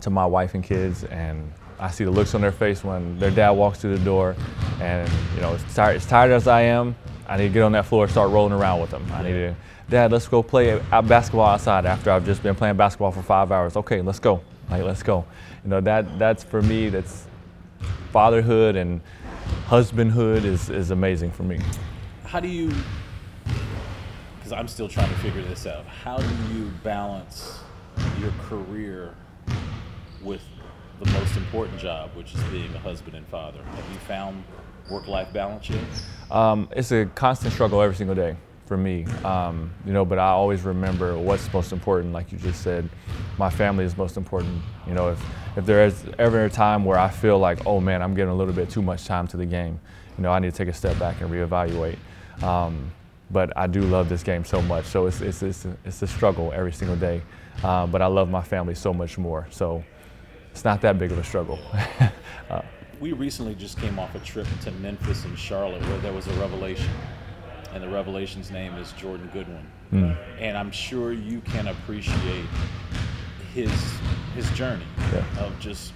to 0.00 0.10
my 0.10 0.24
wife 0.24 0.54
and 0.54 0.64
kids 0.64 1.04
and 1.04 1.52
I 1.80 1.90
see 1.90 2.04
the 2.04 2.10
looks 2.10 2.34
on 2.34 2.42
their 2.42 2.52
face 2.52 2.84
when 2.84 3.18
their 3.18 3.30
dad 3.30 3.52
walks 3.52 3.78
through 3.78 3.96
the 3.96 4.04
door 4.04 4.36
and, 4.82 5.10
you 5.34 5.40
know, 5.40 5.54
as 5.54 5.74
tired, 5.74 5.96
as 5.96 6.04
tired 6.04 6.30
as 6.30 6.46
I 6.46 6.60
am, 6.62 6.94
I 7.26 7.38
need 7.38 7.48
to 7.48 7.54
get 7.54 7.62
on 7.62 7.72
that 7.72 7.86
floor 7.86 8.04
and 8.04 8.10
start 8.10 8.30
rolling 8.30 8.52
around 8.52 8.82
with 8.82 8.90
them. 8.90 9.10
I 9.12 9.22
need 9.22 9.32
to, 9.32 9.56
Dad, 9.88 10.12
let's 10.12 10.28
go 10.28 10.42
play 10.42 10.78
basketball 10.90 11.46
outside 11.46 11.86
after 11.86 12.10
I've 12.10 12.26
just 12.26 12.42
been 12.42 12.54
playing 12.54 12.76
basketball 12.76 13.12
for 13.12 13.22
five 13.22 13.50
hours. 13.50 13.76
Okay, 13.76 14.02
let's 14.02 14.18
go. 14.18 14.42
Like, 14.70 14.82
let's 14.82 15.02
go. 15.02 15.24
You 15.64 15.70
know, 15.70 15.80
that 15.80 16.18
that's 16.18 16.44
for 16.44 16.60
me, 16.60 16.90
that's 16.90 17.26
fatherhood 18.12 18.76
and 18.76 19.00
husbandhood 19.66 20.44
is, 20.44 20.68
is 20.68 20.90
amazing 20.90 21.32
for 21.32 21.44
me. 21.44 21.60
How 22.24 22.40
do 22.40 22.48
you, 22.48 22.70
because 24.36 24.52
I'm 24.52 24.68
still 24.68 24.88
trying 24.88 25.08
to 25.08 25.16
figure 25.16 25.42
this 25.42 25.66
out, 25.66 25.86
how 25.86 26.18
do 26.18 26.54
you 26.54 26.70
balance 26.84 27.60
your 28.20 28.32
career 28.42 29.14
with 30.22 30.42
the 31.00 31.10
most 31.12 31.36
important 31.36 31.78
job, 31.78 32.10
which 32.14 32.34
is 32.34 32.42
being 32.44 32.72
a 32.74 32.78
husband 32.78 33.16
and 33.16 33.26
father? 33.28 33.62
Have 33.62 33.92
you 33.92 33.98
found 34.00 34.44
work 34.90 35.08
life 35.08 35.32
balance 35.32 35.70
yet? 35.70 35.82
Um, 36.30 36.68
it's 36.72 36.92
a 36.92 37.06
constant 37.14 37.54
struggle 37.54 37.80
every 37.80 37.96
single 37.96 38.14
day 38.14 38.36
for 38.66 38.76
me. 38.76 39.06
Um, 39.24 39.72
you 39.86 39.92
know, 39.92 40.04
but 40.04 40.18
I 40.18 40.28
always 40.28 40.62
remember 40.62 41.18
what's 41.18 41.50
most 41.52 41.72
important. 41.72 42.12
Like 42.12 42.30
you 42.30 42.38
just 42.38 42.62
said, 42.62 42.88
my 43.38 43.48
family 43.48 43.84
is 43.84 43.96
most 43.96 44.18
important. 44.18 44.60
You 44.86 44.94
know, 44.94 45.08
if 45.08 45.24
if 45.56 45.64
there 45.64 45.84
is 45.86 46.04
ever 46.18 46.44
a 46.44 46.50
time 46.50 46.84
where 46.84 46.98
I 46.98 47.08
feel 47.08 47.38
like, 47.38 47.66
oh 47.66 47.80
man, 47.80 48.02
I'm 48.02 48.14
getting 48.14 48.30
a 48.30 48.36
little 48.36 48.54
bit 48.54 48.68
too 48.68 48.82
much 48.82 49.06
time 49.06 49.26
to 49.28 49.36
the 49.36 49.46
game, 49.46 49.80
you 50.16 50.22
know, 50.22 50.30
I 50.30 50.38
need 50.38 50.52
to 50.52 50.56
take 50.56 50.68
a 50.68 50.72
step 50.72 50.98
back 50.98 51.20
and 51.22 51.30
reevaluate. 51.30 51.96
Um, 52.42 52.92
but 53.30 53.56
I 53.56 53.66
do 53.66 53.82
love 53.82 54.08
this 54.08 54.22
game 54.22 54.44
so 54.44 54.60
much, 54.60 54.84
so 54.84 55.06
it's 55.06 55.22
it's 55.22 55.42
it's 55.42 55.64
a, 55.64 55.76
it's 55.84 56.02
a 56.02 56.06
struggle 56.06 56.52
every 56.54 56.72
single 56.72 56.96
day. 56.96 57.22
Uh, 57.64 57.86
but 57.86 58.02
I 58.02 58.06
love 58.06 58.28
my 58.28 58.42
family 58.42 58.74
so 58.74 58.92
much 58.92 59.18
more, 59.18 59.46
so 59.50 59.82
it's 60.50 60.64
not 60.64 60.80
that 60.82 60.98
big 60.98 61.12
of 61.12 61.18
a 61.18 61.24
struggle. 61.24 61.58
uh, 62.50 62.62
we 63.00 63.12
recently 63.12 63.54
just 63.54 63.78
came 63.78 63.98
off 63.98 64.14
a 64.14 64.18
trip 64.20 64.46
to 64.62 64.70
Memphis 64.72 65.24
and 65.24 65.38
Charlotte 65.38 65.82
where 65.82 65.98
there 65.98 66.12
was 66.12 66.26
a 66.26 66.32
revelation 66.34 66.90
and 67.72 67.82
the 67.82 67.88
revelation's 67.88 68.50
name 68.50 68.74
is 68.74 68.92
Jordan 68.92 69.30
Goodwin. 69.32 69.66
Mm. 69.92 70.16
And 70.38 70.58
I'm 70.58 70.70
sure 70.70 71.12
you 71.12 71.40
can 71.40 71.68
appreciate 71.68 72.46
his 73.54 73.70
his 74.34 74.48
journey 74.52 74.84
yeah. 75.12 75.24
of 75.40 75.58
just 75.58 75.92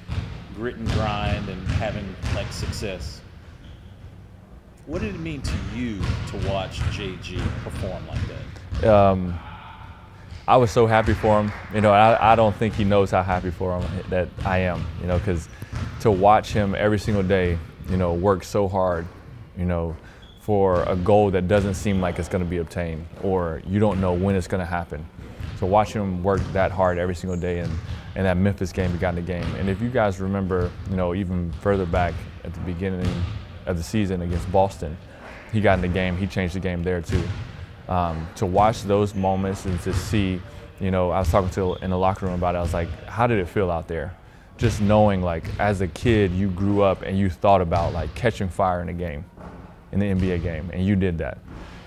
grit 0.54 0.76
and 0.76 0.88
grind 0.92 1.48
and 1.48 1.66
having 1.68 2.14
like 2.34 2.52
success. 2.52 3.20
What 4.86 5.00
did 5.00 5.14
it 5.14 5.20
mean 5.20 5.40
to 5.42 5.54
you 5.74 5.98
to 5.98 6.48
watch 6.48 6.80
JG 6.90 7.38
perform 7.62 8.06
like 8.06 8.20
that? 8.80 8.92
Um, 8.92 9.38
I 10.46 10.58
was 10.58 10.70
so 10.70 10.86
happy 10.86 11.14
for 11.14 11.40
him. 11.40 11.52
You 11.72 11.80
know, 11.80 11.92
I, 11.92 12.32
I 12.32 12.34
don't 12.34 12.54
think 12.54 12.74
he 12.74 12.84
knows 12.84 13.10
how 13.10 13.22
happy 13.22 13.50
for 13.50 13.78
him 13.78 14.04
that 14.10 14.28
I 14.44 14.58
am. 14.58 14.84
You 15.00 15.06
know, 15.06 15.18
because 15.18 15.48
to 16.00 16.10
watch 16.10 16.52
him 16.52 16.74
every 16.74 16.98
single 16.98 17.22
day, 17.22 17.58
you 17.88 17.96
know, 17.96 18.12
work 18.12 18.44
so 18.44 18.68
hard, 18.68 19.06
you 19.56 19.64
know, 19.64 19.96
for 20.40 20.82
a 20.82 20.96
goal 20.96 21.30
that 21.30 21.48
doesn't 21.48 21.74
seem 21.74 22.00
like 22.02 22.18
it's 22.18 22.28
going 22.28 22.44
to 22.44 22.48
be 22.48 22.58
obtained 22.58 23.06
or 23.22 23.62
you 23.66 23.80
don't 23.80 23.98
know 23.98 24.12
when 24.12 24.34
it's 24.34 24.46
going 24.46 24.60
to 24.60 24.66
happen. 24.66 25.06
So 25.58 25.66
watching 25.66 26.02
him 26.02 26.22
work 26.22 26.42
that 26.52 26.70
hard 26.70 26.98
every 26.98 27.14
single 27.14 27.38
day 27.38 27.60
and, 27.60 27.72
and 28.14 28.26
that 28.26 28.36
Memphis 28.36 28.70
game, 28.70 28.90
he 28.92 28.98
got 28.98 29.10
in 29.10 29.14
the 29.14 29.22
game. 29.22 29.46
And 29.54 29.70
if 29.70 29.80
you 29.80 29.88
guys 29.88 30.20
remember, 30.20 30.70
you 30.90 30.96
know, 30.96 31.14
even 31.14 31.50
further 31.62 31.86
back 31.86 32.12
at 32.44 32.52
the 32.52 32.60
beginning 32.60 33.08
of 33.64 33.78
the 33.78 33.82
season 33.82 34.20
against 34.20 34.50
Boston, 34.52 34.98
he 35.52 35.62
got 35.62 35.78
in 35.78 35.80
the 35.80 35.88
game, 35.88 36.18
he 36.18 36.26
changed 36.26 36.54
the 36.54 36.60
game 36.60 36.82
there 36.82 37.00
too. 37.00 37.22
Um, 37.88 38.26
to 38.36 38.46
watch 38.46 38.82
those 38.84 39.14
moments 39.14 39.66
and 39.66 39.78
to 39.80 39.92
see, 39.92 40.40
you 40.80 40.90
know, 40.90 41.10
I 41.10 41.18
was 41.18 41.30
talking 41.30 41.50
to 41.50 41.74
in 41.84 41.90
the 41.90 41.98
locker 41.98 42.26
room 42.26 42.34
about 42.34 42.54
it, 42.54 42.58
I 42.58 42.62
was 42.62 42.74
like, 42.74 42.88
how 43.04 43.26
did 43.26 43.38
it 43.38 43.48
feel 43.48 43.70
out 43.70 43.88
there? 43.88 44.14
Just 44.56 44.80
knowing 44.80 45.20
like 45.20 45.44
as 45.58 45.80
a 45.80 45.88
kid 45.88 46.30
you 46.32 46.48
grew 46.48 46.82
up 46.82 47.02
and 47.02 47.18
you 47.18 47.28
thought 47.28 47.60
about 47.60 47.92
like 47.92 48.14
catching 48.14 48.48
fire 48.48 48.80
in 48.80 48.88
a 48.88 48.94
game 48.94 49.24
in 49.94 50.00
the 50.00 50.06
NBA 50.06 50.42
game, 50.42 50.70
and 50.72 50.84
you 50.84 50.96
did 50.96 51.18
that. 51.18 51.38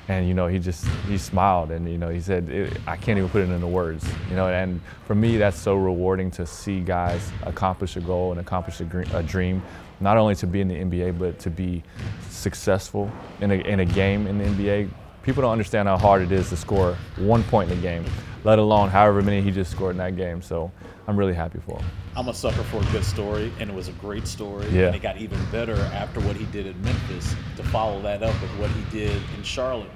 And 0.07 0.27
you 0.27 0.33
know, 0.33 0.47
he 0.47 0.57
just 0.57 0.85
he 1.07 1.17
smiled, 1.17 1.71
and 1.71 1.87
you 1.89 1.97
know, 1.97 2.07
he 2.09 2.21
said, 2.21 2.79
"I 2.87 2.95
can't 2.95 3.17
even 3.17 3.29
put 3.29 3.41
it 3.41 3.49
into 3.49 3.67
words." 3.67 4.09
You 4.29 4.37
know, 4.37 4.47
and 4.47 4.79
for 5.05 5.15
me, 5.15 5.35
that's 5.35 5.59
so 5.59 5.75
rewarding 5.75 6.31
to 6.31 6.45
see 6.45 6.79
guys 6.79 7.29
accomplish 7.43 7.97
a 7.97 8.01
goal 8.01 8.31
and 8.31 8.39
accomplish 8.39 8.79
a, 8.79 9.23
dream, 9.23 9.61
not 9.99 10.15
only 10.15 10.33
to 10.35 10.47
be 10.47 10.61
in 10.61 10.69
the 10.69 10.75
NBA, 10.75 11.19
but 11.19 11.39
to 11.39 11.49
be 11.49 11.83
successful 12.29 13.11
in 13.41 13.51
a, 13.51 13.55
in 13.55 13.81
a 13.81 13.85
game 13.85 14.27
in 14.27 14.37
the 14.37 14.45
NBA. 14.45 14.89
People 15.27 15.41
don't 15.41 15.51
understand 15.51 15.89
how 15.89 15.97
hard 15.97 16.21
it 16.21 16.31
is 16.31 16.47
to 16.47 16.55
score 16.55 16.95
one 17.17 17.43
point 17.43 17.69
in 17.69 17.77
a 17.77 17.81
game, 17.81 18.05
let 18.45 18.59
alone 18.59 18.87
however 18.87 19.21
many 19.21 19.41
he 19.41 19.51
just 19.51 19.69
scored 19.69 19.91
in 19.91 19.97
that 19.97 20.15
game. 20.15 20.41
So 20.41 20.71
I'm 21.05 21.17
really 21.17 21.33
happy 21.33 21.59
for 21.65 21.79
him. 21.79 21.85
I'm 22.15 22.29
a 22.29 22.33
sucker 22.33 22.63
for 22.63 22.77
a 22.77 22.91
good 22.93 23.03
story, 23.03 23.51
and 23.59 23.69
it 23.69 23.75
was 23.75 23.89
a 23.89 23.91
great 23.91 24.25
story. 24.25 24.65
Yeah. 24.69 24.87
And 24.87 24.95
it 24.95 25.01
got 25.01 25.17
even 25.17 25.37
better 25.51 25.75
after 25.75 26.21
what 26.21 26.37
he 26.37 26.45
did 26.45 26.65
in 26.65 26.81
Memphis 26.81 27.35
to 27.57 27.63
follow 27.63 28.01
that 28.03 28.23
up 28.23 28.41
with 28.41 28.51
what 28.51 28.71
he 28.71 28.81
did 28.89 29.21
in 29.35 29.43
Charlotte. 29.43 29.91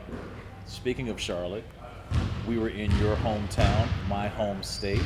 Speaking 0.66 1.08
of 1.08 1.18
Charlotte, 1.18 1.64
we 2.46 2.58
were 2.58 2.68
in 2.68 2.92
your 2.98 3.16
hometown, 3.16 3.88
my 4.10 4.28
home 4.28 4.62
state. 4.62 5.02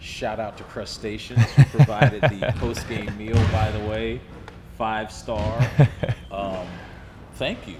Shout 0.00 0.40
out 0.40 0.58
to 0.58 0.64
Crustaceans, 0.64 1.48
who 1.52 1.64
provided 1.76 2.22
the 2.22 2.52
post 2.58 2.88
game 2.88 3.16
meal, 3.16 3.40
by 3.52 3.70
the 3.70 3.88
way. 3.88 4.20
Five 4.76 5.12
star. 5.12 5.64
Um, 6.32 6.66
thank 7.34 7.68
you 7.68 7.76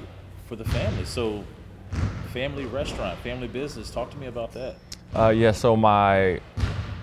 for 0.47 0.55
the 0.55 0.65
family. 0.65 1.05
So, 1.05 1.43
family 2.33 2.67
restaurant, 2.67 3.19
family 3.21 3.49
business. 3.49 3.91
Talk 3.91 4.11
to 4.11 4.17
me 4.17 4.27
about 4.27 4.53
that. 4.53 4.77
Uh, 5.15 5.29
yeah, 5.29 5.53
so 5.53 5.77
my 5.77 6.41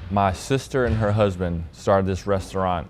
my 0.10 0.34
sister 0.34 0.86
and 0.86 0.96
her 0.98 1.12
husband 1.12 1.64
started 1.72 2.06
this 2.06 2.28
restaurant 2.28 2.90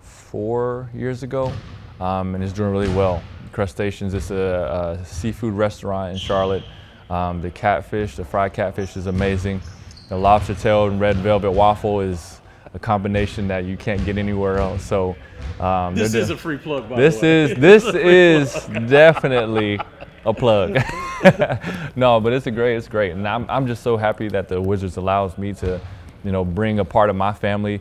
four 0.00 0.88
years 0.94 1.22
ago, 1.22 1.52
um, 2.00 2.34
and 2.34 2.44
it's 2.44 2.52
doing 2.52 2.70
really 2.70 2.94
well. 2.94 3.22
Crustaceans 3.52 4.14
is 4.14 4.30
a, 4.30 4.98
a 5.00 5.04
seafood 5.04 5.54
restaurant 5.54 6.12
in 6.12 6.18
Charlotte. 6.18 6.62
Um, 7.10 7.42
the 7.42 7.50
catfish, 7.50 8.14
the 8.14 8.24
fried 8.24 8.52
catfish, 8.52 8.96
is 8.96 9.08
amazing. 9.08 9.60
The 10.08 10.16
lobster 10.16 10.54
tail 10.54 10.86
and 10.86 11.00
red 11.00 11.16
velvet 11.16 11.50
waffle 11.50 12.00
is 12.00 12.40
a 12.72 12.78
combination 12.78 13.48
that 13.48 13.64
you 13.64 13.76
can't 13.76 14.04
get 14.04 14.16
anywhere 14.16 14.58
else. 14.58 14.84
So 14.84 15.16
um, 15.58 15.96
this 15.96 16.14
is 16.14 16.30
a 16.30 16.36
free 16.36 16.56
plug. 16.56 16.88
this 16.88 17.22
is 17.22 17.58
this 17.58 17.84
is 17.94 18.54
definitely 18.88 19.80
a 20.24 20.34
plug. 20.34 20.78
no, 21.96 22.20
but 22.20 22.32
it's 22.32 22.46
a 22.46 22.50
great, 22.50 22.76
it's 22.76 22.88
great, 22.88 23.12
and 23.12 23.26
I'm 23.26 23.48
I'm 23.48 23.66
just 23.66 23.82
so 23.82 23.96
happy 23.96 24.28
that 24.28 24.48
the 24.48 24.60
Wizards 24.60 24.96
allows 24.96 25.38
me 25.38 25.52
to 25.54 25.80
you 26.24 26.32
know, 26.32 26.44
bring 26.44 26.78
a 26.78 26.84
part 26.84 27.10
of 27.10 27.16
my 27.16 27.32
family 27.32 27.80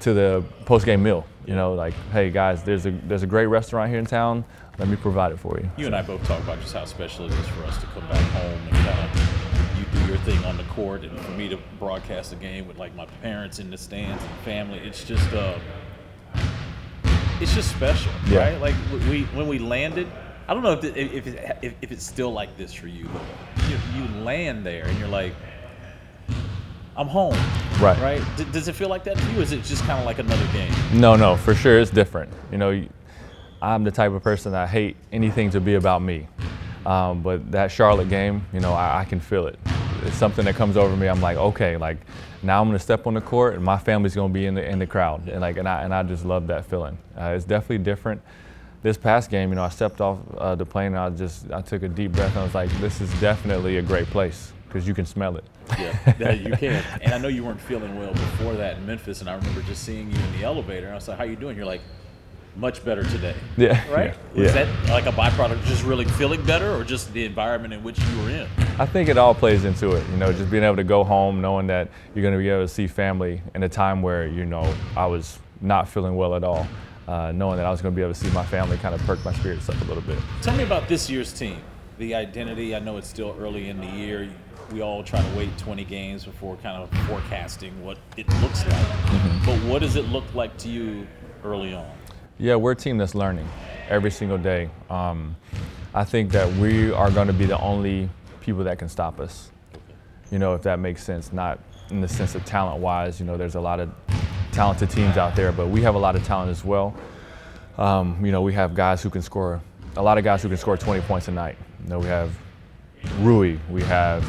to 0.00 0.14
the 0.14 0.44
post 0.64 0.84
game 0.84 1.02
meal. 1.02 1.26
You 1.46 1.54
know, 1.54 1.74
like, 1.74 1.94
hey 2.12 2.30
guys, 2.30 2.62
there's 2.62 2.86
a 2.86 2.90
there's 2.90 3.22
a 3.22 3.26
great 3.26 3.46
restaurant 3.46 3.90
here 3.90 3.98
in 3.98 4.06
town. 4.06 4.44
Let 4.78 4.88
me 4.88 4.96
provide 4.96 5.32
it 5.32 5.38
for 5.38 5.58
you. 5.58 5.70
You 5.76 5.86
and 5.86 5.96
I 5.96 6.02
both 6.02 6.22
talk 6.24 6.42
about 6.42 6.60
just 6.60 6.72
how 6.72 6.84
special 6.84 7.26
it 7.26 7.32
is 7.32 7.48
for 7.48 7.64
us 7.64 7.78
to 7.78 7.86
come 7.86 8.06
back 8.08 8.24
home 8.32 8.60
and 8.66 8.72
kind 8.72 9.10
of 9.10 9.78
you 9.78 10.00
do 10.00 10.06
your 10.06 10.18
thing 10.18 10.42
on 10.44 10.56
the 10.56 10.64
court, 10.64 11.02
and 11.02 11.18
for 11.20 11.32
me 11.32 11.48
to 11.48 11.58
broadcast 11.78 12.32
a 12.32 12.36
game 12.36 12.68
with 12.68 12.78
like 12.78 12.94
my 12.94 13.06
parents 13.22 13.58
in 13.58 13.70
the 13.70 13.78
stands 13.78 14.22
and 14.22 14.32
family. 14.40 14.78
It's 14.78 15.04
just 15.04 15.32
uh, 15.32 15.58
it's 17.40 17.54
just 17.54 17.70
special, 17.70 18.12
yeah. 18.28 18.38
right? 18.38 18.60
Like 18.60 18.74
we 19.08 19.24
when 19.34 19.48
we 19.48 19.58
landed, 19.58 20.06
I 20.50 20.52
don't 20.52 20.64
know 20.64 20.72
if, 20.72 20.82
it, 20.82 20.96
if, 20.96 21.26
it, 21.28 21.58
if, 21.62 21.74
if, 21.80 21.92
it's 21.92 22.04
still 22.04 22.32
like 22.32 22.56
this 22.56 22.74
for 22.74 22.88
you, 22.88 23.08
but 23.12 23.70
you, 23.70 23.76
you 23.94 24.08
land 24.24 24.66
there 24.66 24.84
and 24.84 24.98
you're 24.98 25.06
like, 25.06 25.32
I'm 26.96 27.06
home. 27.06 27.36
Right. 27.80 27.96
Right. 28.00 28.20
D- 28.36 28.46
does 28.50 28.66
it 28.66 28.74
feel 28.74 28.88
like 28.88 29.04
that 29.04 29.16
to 29.16 29.30
you? 29.30 29.42
Is 29.42 29.52
it 29.52 29.62
just 29.62 29.84
kind 29.84 30.00
of 30.00 30.04
like 30.04 30.18
another 30.18 30.44
game? 30.52 30.74
No, 30.92 31.14
no, 31.14 31.36
for 31.36 31.54
sure 31.54 31.78
it's 31.78 31.92
different. 31.92 32.32
You 32.50 32.58
know, 32.58 32.84
I'm 33.62 33.84
the 33.84 33.92
type 33.92 34.10
of 34.10 34.24
person 34.24 34.50
that 34.50 34.64
I 34.64 34.66
hate 34.66 34.96
anything 35.12 35.50
to 35.50 35.60
be 35.60 35.74
about 35.74 36.02
me. 36.02 36.26
Um, 36.84 37.22
but 37.22 37.52
that 37.52 37.70
Charlotte 37.70 38.08
game, 38.08 38.44
you 38.52 38.58
know, 38.58 38.72
I, 38.72 39.02
I, 39.02 39.04
can 39.04 39.20
feel 39.20 39.46
it. 39.46 39.56
It's 40.02 40.16
something 40.16 40.44
that 40.46 40.56
comes 40.56 40.76
over 40.76 40.96
me. 40.96 41.06
I'm 41.06 41.20
like, 41.20 41.36
okay, 41.36 41.76
like 41.76 41.98
now 42.42 42.60
I'm 42.60 42.66
gonna 42.66 42.80
step 42.80 43.06
on 43.06 43.14
the 43.14 43.20
court 43.20 43.54
and 43.54 43.62
my 43.62 43.78
family's 43.78 44.16
gonna 44.16 44.32
be 44.32 44.46
in 44.46 44.54
the 44.54 44.68
in 44.68 44.80
the 44.80 44.86
crowd, 44.86 45.28
and 45.28 45.42
like, 45.42 45.58
and 45.58 45.68
I 45.68 45.82
and 45.82 45.94
I 45.94 46.02
just 46.02 46.24
love 46.24 46.48
that 46.48 46.66
feeling. 46.66 46.98
Uh, 47.16 47.34
it's 47.36 47.44
definitely 47.44 47.84
different. 47.84 48.20
This 48.82 48.96
past 48.96 49.30
game, 49.30 49.50
you 49.50 49.56
know, 49.56 49.64
I 49.64 49.68
stepped 49.68 50.00
off 50.00 50.18
uh, 50.38 50.54
the 50.54 50.64
plane 50.64 50.88
and 50.88 50.98
I 50.98 51.10
just 51.10 51.50
I 51.52 51.60
took 51.60 51.82
a 51.82 51.88
deep 51.88 52.12
breath 52.12 52.30
and 52.30 52.38
I 52.40 52.44
was 52.44 52.54
like, 52.54 52.70
this 52.80 53.00
is 53.00 53.12
definitely 53.20 53.76
a 53.76 53.82
great 53.82 54.06
place 54.06 54.52
because 54.66 54.88
you 54.88 54.94
can 54.94 55.04
smell 55.04 55.36
it. 55.36 55.44
Yeah, 56.18 56.32
you 56.32 56.52
can. 56.56 56.82
And 57.00 57.12
I 57.14 57.18
know 57.18 57.28
you 57.28 57.44
weren't 57.44 57.60
feeling 57.60 57.98
well 57.98 58.12
before 58.12 58.54
that 58.54 58.76
in 58.78 58.86
Memphis, 58.86 59.20
and 59.20 59.30
I 59.30 59.34
remember 59.34 59.62
just 59.62 59.84
seeing 59.84 60.10
you 60.10 60.18
in 60.18 60.32
the 60.38 60.44
elevator. 60.44 60.86
And 60.86 60.92
I 60.92 60.96
was 60.96 61.08
like, 61.08 61.16
"How 61.18 61.24
you 61.24 61.36
doing?" 61.36 61.56
You're 61.56 61.64
like, 61.64 61.80
"Much 62.56 62.84
better 62.84 63.04
today." 63.04 63.34
Yeah. 63.56 63.80
Right. 63.90 64.14
Yeah. 64.34 64.42
Was 64.42 64.52
that 64.54 64.88
like 64.88 65.06
a 65.06 65.12
byproduct 65.12 65.52
of 65.52 65.64
just 65.64 65.84
really 65.84 66.04
feeling 66.04 66.42
better, 66.44 66.74
or 66.74 66.82
just 66.84 67.12
the 67.12 67.24
environment 67.24 67.72
in 67.72 67.82
which 67.84 67.98
you 68.00 68.22
were 68.22 68.30
in? 68.30 68.48
I 68.78 68.86
think 68.86 69.08
it 69.08 69.16
all 69.16 69.34
plays 69.34 69.64
into 69.64 69.92
it. 69.92 70.04
You 70.10 70.16
know, 70.16 70.32
just 70.32 70.50
being 70.50 70.64
able 70.64 70.76
to 70.76 70.84
go 70.84 71.04
home, 71.04 71.40
knowing 71.40 71.66
that 71.68 71.88
you're 72.14 72.22
going 72.22 72.34
to 72.34 72.38
be 72.38 72.48
able 72.48 72.64
to 72.64 72.68
see 72.68 72.86
family 72.86 73.40
in 73.54 73.62
a 73.62 73.68
time 73.68 74.02
where 74.02 74.26
you 74.26 74.44
know 74.44 74.74
I 74.96 75.06
was 75.06 75.38
not 75.60 75.88
feeling 75.88 76.16
well 76.16 76.34
at 76.34 76.42
all. 76.42 76.66
Uh, 77.10 77.32
knowing 77.32 77.56
that 77.56 77.66
I 77.66 77.70
was 77.70 77.82
going 77.82 77.92
to 77.92 77.96
be 77.96 78.02
able 78.02 78.14
to 78.14 78.20
see 78.20 78.30
my 78.30 78.44
family 78.44 78.76
kind 78.76 78.94
of 78.94 79.00
perk 79.02 79.24
my 79.24 79.32
spirits 79.32 79.68
up 79.68 79.80
a 79.80 79.84
little 79.84 80.02
bit. 80.02 80.18
Tell 80.42 80.56
me 80.56 80.62
about 80.62 80.86
this 80.86 81.10
year's 81.10 81.32
team. 81.32 81.60
The 81.98 82.14
identity. 82.14 82.76
I 82.76 82.78
know 82.78 82.98
it's 82.98 83.08
still 83.08 83.34
early 83.40 83.68
in 83.68 83.80
the 83.80 83.88
year 83.88 84.30
we 84.72 84.82
all 84.82 85.02
try 85.02 85.20
to 85.20 85.36
wait 85.36 85.56
20 85.58 85.84
games 85.84 86.24
before 86.24 86.56
kind 86.56 86.80
of 86.82 86.90
forecasting 87.06 87.84
what 87.84 87.98
it 88.16 88.28
looks 88.40 88.64
like. 88.64 88.74
Mm-hmm. 88.74 89.46
But 89.46 89.58
what 89.70 89.80
does 89.80 89.96
it 89.96 90.06
look 90.06 90.24
like 90.34 90.56
to 90.58 90.68
you 90.68 91.06
early 91.44 91.74
on? 91.74 91.90
Yeah, 92.38 92.56
we're 92.56 92.72
a 92.72 92.76
team 92.76 92.96
that's 92.98 93.14
learning 93.14 93.48
every 93.88 94.10
single 94.10 94.38
day. 94.38 94.70
Um, 94.88 95.36
I 95.92 96.04
think 96.04 96.30
that 96.32 96.50
we 96.54 96.92
are 96.92 97.10
going 97.10 97.26
to 97.26 97.32
be 97.32 97.46
the 97.46 97.58
only 97.58 98.08
people 98.40 98.64
that 98.64 98.78
can 98.78 98.88
stop 98.88 99.20
us. 99.20 99.50
You 100.30 100.38
know, 100.38 100.54
if 100.54 100.62
that 100.62 100.78
makes 100.78 101.02
sense, 101.02 101.32
not 101.32 101.58
in 101.90 102.00
the 102.00 102.08
sense 102.08 102.34
of 102.36 102.44
talent 102.44 102.80
wise. 102.80 103.18
You 103.18 103.26
know, 103.26 103.36
there's 103.36 103.56
a 103.56 103.60
lot 103.60 103.80
of 103.80 103.90
talented 104.52 104.90
teams 104.90 105.16
out 105.16 105.36
there, 105.36 105.52
but 105.52 105.68
we 105.68 105.82
have 105.82 105.94
a 105.94 105.98
lot 105.98 106.16
of 106.16 106.24
talent 106.24 106.50
as 106.50 106.64
well. 106.64 106.94
Um, 107.78 108.24
you 108.24 108.32
know, 108.32 108.42
we 108.42 108.52
have 108.54 108.74
guys 108.74 109.02
who 109.02 109.10
can 109.10 109.22
score, 109.22 109.60
a 109.96 110.02
lot 110.02 110.18
of 110.18 110.24
guys 110.24 110.42
who 110.42 110.48
can 110.48 110.58
score 110.58 110.76
20 110.76 111.00
points 111.02 111.28
a 111.28 111.30
night. 111.30 111.56
You 111.84 111.90
know, 111.90 111.98
we 111.98 112.06
have 112.06 112.36
Rui, 113.20 113.58
we 113.70 113.82
have 113.82 114.22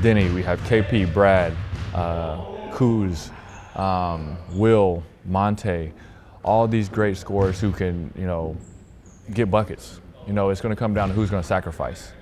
Deni, 0.00 0.32
we 0.34 0.42
have 0.42 0.60
KP, 0.60 1.12
Brad, 1.12 1.54
uh, 1.94 2.38
Kuz, 2.72 3.30
um, 3.78 4.36
Will, 4.52 5.02
Monte, 5.24 5.92
all 6.42 6.66
these 6.66 6.88
great 6.88 7.16
scorers 7.16 7.60
who 7.60 7.70
can, 7.72 8.12
you 8.16 8.26
know, 8.26 8.56
get 9.32 9.50
buckets. 9.50 10.00
You 10.26 10.32
know, 10.32 10.50
it's 10.50 10.60
going 10.60 10.74
to 10.74 10.78
come 10.78 10.92
down 10.94 11.08
to 11.08 11.14
who's 11.14 11.30
going 11.30 11.42
to 11.42 11.46
sacrifice, 11.46 12.12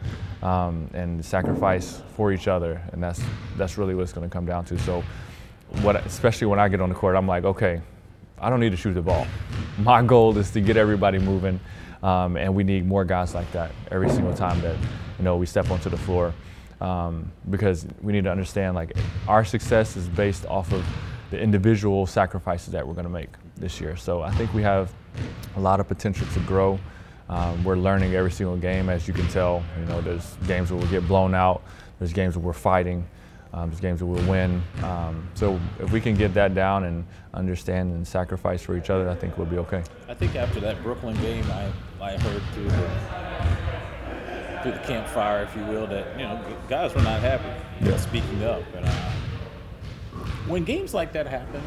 um, 0.43 0.89
and 0.95 1.25
sacrifice 1.25 2.03
for 2.15 2.33
each 2.33 2.47
other, 2.47 2.81
and 2.93 3.03
that's 3.03 3.21
that's 3.57 3.79
really 3.79 3.95
what 3.95 4.03
it's 4.03 4.13
going 4.13 4.29
to 4.29 4.33
come 4.33 4.47
down 4.47 4.65
to. 4.67 4.79
So, 4.79 5.03
what, 5.83 5.97
especially 6.07 6.47
when 6.47 6.59
I 6.59 6.69
get 6.69 6.81
on 6.81 6.89
the 6.89 6.95
court, 6.95 7.17
I'm 7.17 7.27
like, 7.27 7.45
okay, 7.45 7.81
I 8.39 8.51
don't 8.51 8.61
need 8.61 8.71
to 8.71 8.77
shoot 8.77 8.93
the 8.93 9.03
ball. 9.03 9.27
My 9.79 10.03
goal 10.03 10.37
is 10.39 10.51
to 10.53 10.61
get 10.61 10.77
everybody 10.77 11.19
moving, 11.19 11.61
um, 12.03 12.37
and 12.37 12.55
we 12.55 12.65
need 12.65 12.87
more 12.87 13.05
guys 13.05 13.35
like 13.35 13.51
that 13.53 13.73
every 13.91 14.11
single 14.11 14.35
time 14.35 14.61
that 14.61 14.77
you 15.19 15.25
know 15.25 15.37
we 15.37 15.47
step 15.47 15.71
onto 15.71 15.89
the 15.89 15.97
floor 15.97 16.35
um, 16.81 17.31
because 17.51 17.87
we 18.03 18.13
need 18.13 18.25
to 18.25 18.31
understand 18.31 18.75
like 18.75 18.97
our 19.29 19.45
success 19.45 19.97
is 19.97 20.09
based 20.09 20.47
off 20.47 20.73
of 20.73 20.85
the 21.31 21.41
individual 21.41 22.07
sacrifices 22.07 22.73
that 22.73 22.87
we're 22.87 22.95
going 22.95 23.07
to 23.07 23.11
make 23.11 23.31
this 23.57 23.81
year. 23.81 23.97
So 23.97 24.23
I 24.23 24.31
think 24.33 24.53
we 24.55 24.63
have 24.63 24.93
a 25.57 25.61
lot 25.61 25.81
of 25.81 25.89
potential 25.89 26.27
to 26.35 26.41
grow. 26.41 26.79
Um, 27.29 27.65
we're 27.65 27.77
learning 27.77 28.15
every 28.15 28.31
single 28.31 28.57
game, 28.57 28.89
as 28.89 29.09
you 29.09 29.15
can 29.15 29.27
tell. 29.29 29.65
You 29.81 29.87
know, 29.87 30.01
there's 30.01 30.37
games 30.47 30.71
where 30.71 30.81
we 30.81 30.87
get 30.89 31.09
blown 31.09 31.35
out. 31.35 31.63
There's 31.99 32.13
games 32.13 32.37
where 32.37 32.47
we're 32.47 32.53
fighting. 32.53 33.09
Um, 33.53 33.71
there's 33.71 33.81
games 33.81 34.03
where 34.03 34.13
we'll 34.13 34.31
win. 34.31 34.63
Um, 34.83 35.29
so 35.35 35.59
if 35.79 35.93
we 35.93 36.01
can 36.01 36.15
get 36.15 36.35
that 36.35 36.55
down 36.55 36.85
and 36.85 37.07
understand 37.33 37.93
and 37.93 38.07
sacrifice 38.07 38.63
for 38.63 38.77
each 38.77 38.91
other, 38.91 39.09
I 39.09 39.15
think 39.15 39.39
we'll 39.39 39.47
be 39.47 39.59
okay. 39.59 39.83
I 40.09 40.15
think 40.15 40.37
after 40.37 40.61
that 40.61 40.83
Brooklyn 40.83 41.17
game, 41.21 41.45
I, 41.53 41.71
I 42.01 42.17
heard 42.19 42.43
through 42.53 42.69
the 42.69 42.91
through 44.63 44.73
the 44.73 44.79
campfire, 44.87 45.45
if 45.45 45.55
you 45.57 45.65
will, 45.65 45.87
that 45.87 46.19
you 46.19 46.27
know 46.27 46.43
guys 46.69 46.95
were 46.95 47.03
not 47.03 47.21
happy. 47.21 47.49
Yeah. 47.81 47.97
Speaking 47.97 48.43
up, 48.45 48.63
and 48.75 48.85
uh, 48.85 48.91
when 50.49 50.65
games 50.65 50.93
like 50.93 51.13
that 51.13 51.27
happen, 51.27 51.63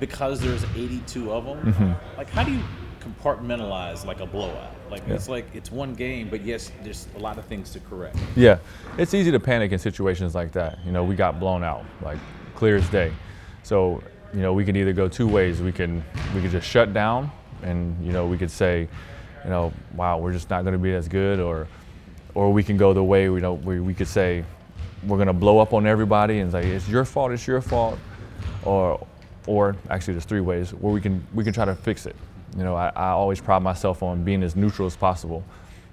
because 0.00 0.40
there's 0.40 0.64
82 0.76 1.32
of 1.32 1.44
them, 1.44 1.72
mm-hmm. 1.72 2.16
like 2.16 2.30
how 2.30 2.44
do 2.44 2.52
you 2.52 2.62
compartmentalize 3.00 4.04
like 4.04 4.20
a 4.20 4.26
blowout? 4.26 4.73
Like 4.94 5.08
yeah. 5.08 5.14
it's 5.14 5.28
like 5.28 5.46
it's 5.52 5.72
one 5.72 5.92
game, 5.92 6.28
but 6.28 6.42
yes, 6.42 6.70
there's 6.84 7.08
a 7.16 7.18
lot 7.18 7.36
of 7.36 7.44
things 7.46 7.70
to 7.70 7.80
correct. 7.80 8.16
Yeah, 8.36 8.58
it's 8.96 9.12
easy 9.12 9.32
to 9.32 9.40
panic 9.40 9.72
in 9.72 9.78
situations 9.80 10.36
like 10.36 10.52
that. 10.52 10.78
You 10.86 10.92
know, 10.92 11.02
we 11.02 11.16
got 11.16 11.40
blown 11.40 11.64
out, 11.64 11.84
like 12.00 12.18
clear 12.54 12.76
as 12.76 12.88
day. 12.90 13.12
So 13.64 14.00
you 14.32 14.40
know, 14.40 14.52
we 14.52 14.64
can 14.64 14.76
either 14.76 14.92
go 14.92 15.08
two 15.08 15.26
ways. 15.26 15.60
We 15.60 15.72
can 15.72 16.04
we 16.32 16.40
could 16.40 16.52
just 16.52 16.68
shut 16.68 16.94
down, 16.94 17.32
and 17.64 18.06
you 18.06 18.12
know, 18.12 18.28
we 18.28 18.38
could 18.38 18.52
say, 18.52 18.86
you 19.42 19.50
know, 19.50 19.72
wow, 19.96 20.18
we're 20.18 20.32
just 20.32 20.48
not 20.48 20.62
going 20.62 20.74
to 20.74 20.78
be 20.78 20.94
as 20.94 21.08
good, 21.08 21.40
or 21.40 21.66
or 22.36 22.52
we 22.52 22.62
can 22.62 22.76
go 22.76 22.94
the 22.94 23.02
way 23.02 23.24
you 23.24 23.40
know 23.40 23.54
we, 23.54 23.80
we 23.80 23.94
could 23.94 24.06
say 24.06 24.44
we're 25.08 25.16
going 25.16 25.26
to 25.26 25.32
blow 25.32 25.58
up 25.58 25.72
on 25.72 25.88
everybody 25.88 26.38
and 26.38 26.52
say 26.52 26.70
it's 26.70 26.88
your 26.88 27.04
fault, 27.04 27.32
it's 27.32 27.48
your 27.48 27.60
fault, 27.60 27.98
or 28.62 29.04
or 29.48 29.74
actually 29.90 30.14
there's 30.14 30.24
three 30.24 30.40
ways 30.40 30.72
where 30.72 30.92
we 30.92 31.00
can 31.00 31.26
we 31.34 31.42
can 31.42 31.52
try 31.52 31.64
to 31.64 31.74
fix 31.74 32.06
it. 32.06 32.14
You 32.56 32.62
know, 32.62 32.74
I, 32.74 32.88
I 32.94 33.08
always 33.08 33.40
pride 33.40 33.62
myself 33.62 34.02
on 34.02 34.22
being 34.22 34.42
as 34.42 34.54
neutral 34.54 34.86
as 34.86 34.96
possible, 34.96 35.44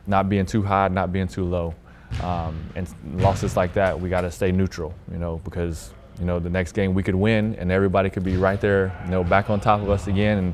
not 0.07 0.29
being 0.29 0.45
too 0.45 0.61
high, 0.61 0.87
not 0.87 1.11
being 1.11 1.27
too 1.27 1.43
low. 1.43 1.73
Um, 2.21 2.63
and 2.75 2.87
losses 3.15 3.55
like 3.55 3.73
that, 3.73 3.99
we 3.99 4.09
got 4.09 4.21
to 4.21 4.31
stay 4.31 4.51
neutral. 4.51 4.93
You 5.11 5.17
know, 5.17 5.41
because 5.43 5.91
you 6.19 6.25
know 6.25 6.39
the 6.39 6.49
next 6.49 6.73
game 6.73 6.93
we 6.93 7.03
could 7.03 7.15
win 7.15 7.55
and 7.55 7.71
everybody 7.71 8.09
could 8.09 8.23
be 8.23 8.37
right 8.37 8.59
there, 8.61 8.95
you 9.05 9.11
know, 9.11 9.23
back 9.23 9.49
on 9.49 9.59
top 9.59 9.81
of 9.81 9.89
us 9.89 10.07
again, 10.07 10.37
and 10.37 10.53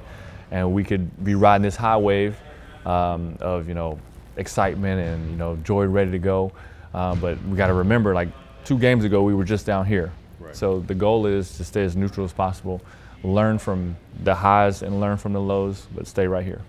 and 0.51 0.73
we 0.73 0.83
could 0.83 1.23
be 1.23 1.35
riding 1.35 1.63
this 1.63 1.75
high 1.75 1.97
wave 1.97 2.37
um, 2.85 3.37
of 3.41 3.67
you 3.67 3.73
know 3.73 3.99
excitement 4.37 5.01
and 5.01 5.29
you 5.29 5.35
know 5.35 5.55
joy 5.57 5.85
ready 5.85 6.11
to 6.11 6.19
go. 6.19 6.51
Uh, 6.93 7.15
but 7.15 7.41
we 7.45 7.57
got 7.57 7.67
to 7.67 7.73
remember, 7.73 8.13
like 8.13 8.29
two 8.63 8.77
games 8.79 9.03
ago, 9.03 9.23
we 9.23 9.35
were 9.35 9.43
just 9.43 9.65
down 9.65 9.85
here. 9.85 10.11
Right. 10.39 10.55
So 10.55 10.79
the 10.79 10.95
goal 10.95 11.25
is 11.25 11.57
to 11.57 11.63
stay 11.63 11.83
as 11.83 11.95
neutral 11.95 12.25
as 12.25 12.33
possible, 12.33 12.81
learn 13.23 13.57
from 13.57 13.95
the 14.23 14.35
highs 14.35 14.81
and 14.81 14.99
learn 14.99 15.17
from 15.17 15.33
the 15.33 15.41
lows, 15.41 15.87
but 15.93 16.07
stay 16.07 16.27
right 16.27 16.45
here. 16.45 16.61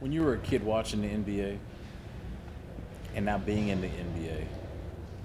When 0.00 0.12
you 0.12 0.22
were 0.22 0.34
a 0.34 0.38
kid 0.38 0.64
watching 0.64 1.00
the 1.00 1.08
NBA 1.08 1.58
and 3.14 3.24
now 3.24 3.38
being 3.38 3.68
in 3.68 3.80
the 3.80 3.88
NBA, 3.88 4.44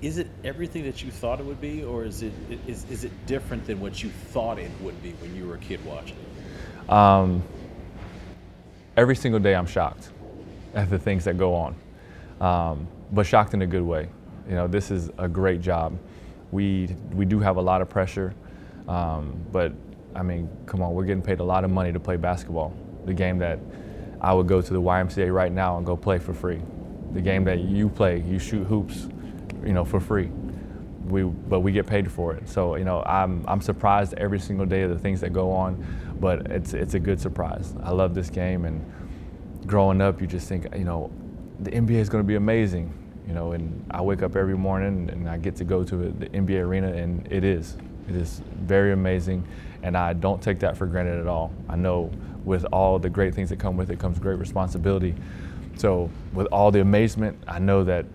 is 0.01 0.17
it 0.17 0.27
everything 0.43 0.83
that 0.83 1.03
you 1.03 1.11
thought 1.11 1.39
it 1.39 1.45
would 1.45 1.61
be, 1.61 1.83
or 1.83 2.03
is 2.03 2.23
it 2.23 2.33
is, 2.67 2.85
is 2.89 3.03
it 3.03 3.11
different 3.27 3.65
than 3.67 3.79
what 3.79 4.01
you 4.01 4.09
thought 4.09 4.57
it 4.57 4.71
would 4.81 5.01
be 5.03 5.11
when 5.13 5.35
you 5.35 5.47
were 5.47 5.55
a 5.55 5.59
kid 5.59 5.83
watching? 5.85 6.17
Um, 6.89 7.43
every 8.97 9.15
single 9.15 9.39
day, 9.39 9.53
I'm 9.53 9.67
shocked 9.67 10.09
at 10.73 10.89
the 10.89 10.97
things 10.97 11.25
that 11.25 11.37
go 11.37 11.53
on, 11.53 11.75
um, 12.39 12.87
but 13.11 13.25
shocked 13.27 13.53
in 13.53 13.61
a 13.61 13.67
good 13.67 13.83
way. 13.83 14.09
You 14.49 14.55
know, 14.55 14.67
this 14.67 14.89
is 14.89 15.11
a 15.19 15.27
great 15.27 15.61
job. 15.61 15.97
We 16.51 16.95
we 17.13 17.25
do 17.25 17.39
have 17.39 17.57
a 17.57 17.61
lot 17.61 17.81
of 17.81 17.89
pressure, 17.89 18.33
um, 18.87 19.39
but 19.51 19.73
I 20.15 20.23
mean, 20.23 20.49
come 20.65 20.81
on, 20.81 20.93
we're 20.93 21.05
getting 21.05 21.21
paid 21.21 21.39
a 21.39 21.43
lot 21.43 21.63
of 21.63 21.71
money 21.71 21.91
to 21.91 21.99
play 21.99 22.17
basketball. 22.17 22.73
The 23.05 23.13
game 23.13 23.37
that 23.39 23.59
I 24.19 24.33
would 24.33 24.47
go 24.47 24.61
to 24.61 24.73
the 24.73 24.81
YMCA 24.81 25.33
right 25.33 25.51
now 25.51 25.77
and 25.77 25.85
go 25.85 25.97
play 25.97 26.19
for 26.19 26.33
free. 26.33 26.61
The 27.13 27.21
game 27.21 27.43
that 27.45 27.59
you 27.59 27.89
play, 27.89 28.21
you 28.21 28.39
shoot 28.39 28.65
hoops, 28.65 29.07
you 29.65 29.73
know, 29.73 29.83
for 29.83 29.99
free. 29.99 30.29
We, 31.05 31.23
but 31.23 31.61
we 31.61 31.71
get 31.71 31.87
paid 31.87 32.09
for 32.11 32.33
it. 32.35 32.47
So 32.47 32.75
you 32.75 32.85
know, 32.85 33.03
I'm 33.03 33.43
I'm 33.47 33.59
surprised 33.59 34.13
every 34.13 34.39
single 34.39 34.65
day 34.65 34.83
of 34.83 34.91
the 34.91 34.99
things 34.99 35.19
that 35.21 35.33
go 35.33 35.51
on, 35.51 35.85
but 36.19 36.51
it's 36.51 36.73
it's 36.73 36.93
a 36.93 36.99
good 36.99 37.19
surprise. 37.19 37.73
I 37.83 37.91
love 37.91 38.13
this 38.13 38.29
game 38.29 38.65
and 38.65 38.85
growing 39.65 40.01
up, 40.01 40.21
you 40.21 40.27
just 40.27 40.47
think, 40.47 40.67
you 40.75 40.83
know, 40.83 41.11
the 41.59 41.71
NBA 41.71 41.95
is 41.95 42.09
going 42.09 42.23
to 42.23 42.27
be 42.27 42.35
amazing, 42.35 42.93
you 43.27 43.33
know, 43.33 43.51
and 43.51 43.85
I 43.91 44.01
wake 44.01 44.23
up 44.23 44.35
every 44.35 44.57
morning 44.57 45.09
and 45.09 45.29
I 45.29 45.37
get 45.37 45.55
to 45.57 45.63
go 45.63 45.83
to 45.83 45.95
the 45.95 46.27
NBA 46.27 46.61
arena, 46.61 46.91
and 46.91 47.27
it 47.31 47.43
is. 47.43 47.77
It 48.15 48.21
is 48.21 48.41
very 48.61 48.91
amazing, 48.91 49.47
and 49.83 49.97
I 49.97 50.13
don't 50.13 50.41
take 50.41 50.59
that 50.59 50.77
for 50.77 50.85
granted 50.85 51.19
at 51.19 51.27
all. 51.27 51.53
I 51.69 51.75
know 51.75 52.11
with 52.43 52.65
all 52.71 52.99
the 52.99 53.09
great 53.09 53.33
things 53.33 53.49
that 53.49 53.59
come 53.59 53.77
with 53.77 53.89
it 53.89 53.99
comes 53.99 54.19
great 54.19 54.39
responsibility. 54.39 55.15
So, 55.75 56.09
with 56.33 56.47
all 56.47 56.71
the 56.71 56.81
amazement, 56.81 57.41
I 57.47 57.59
know 57.59 57.83
that 57.85 58.05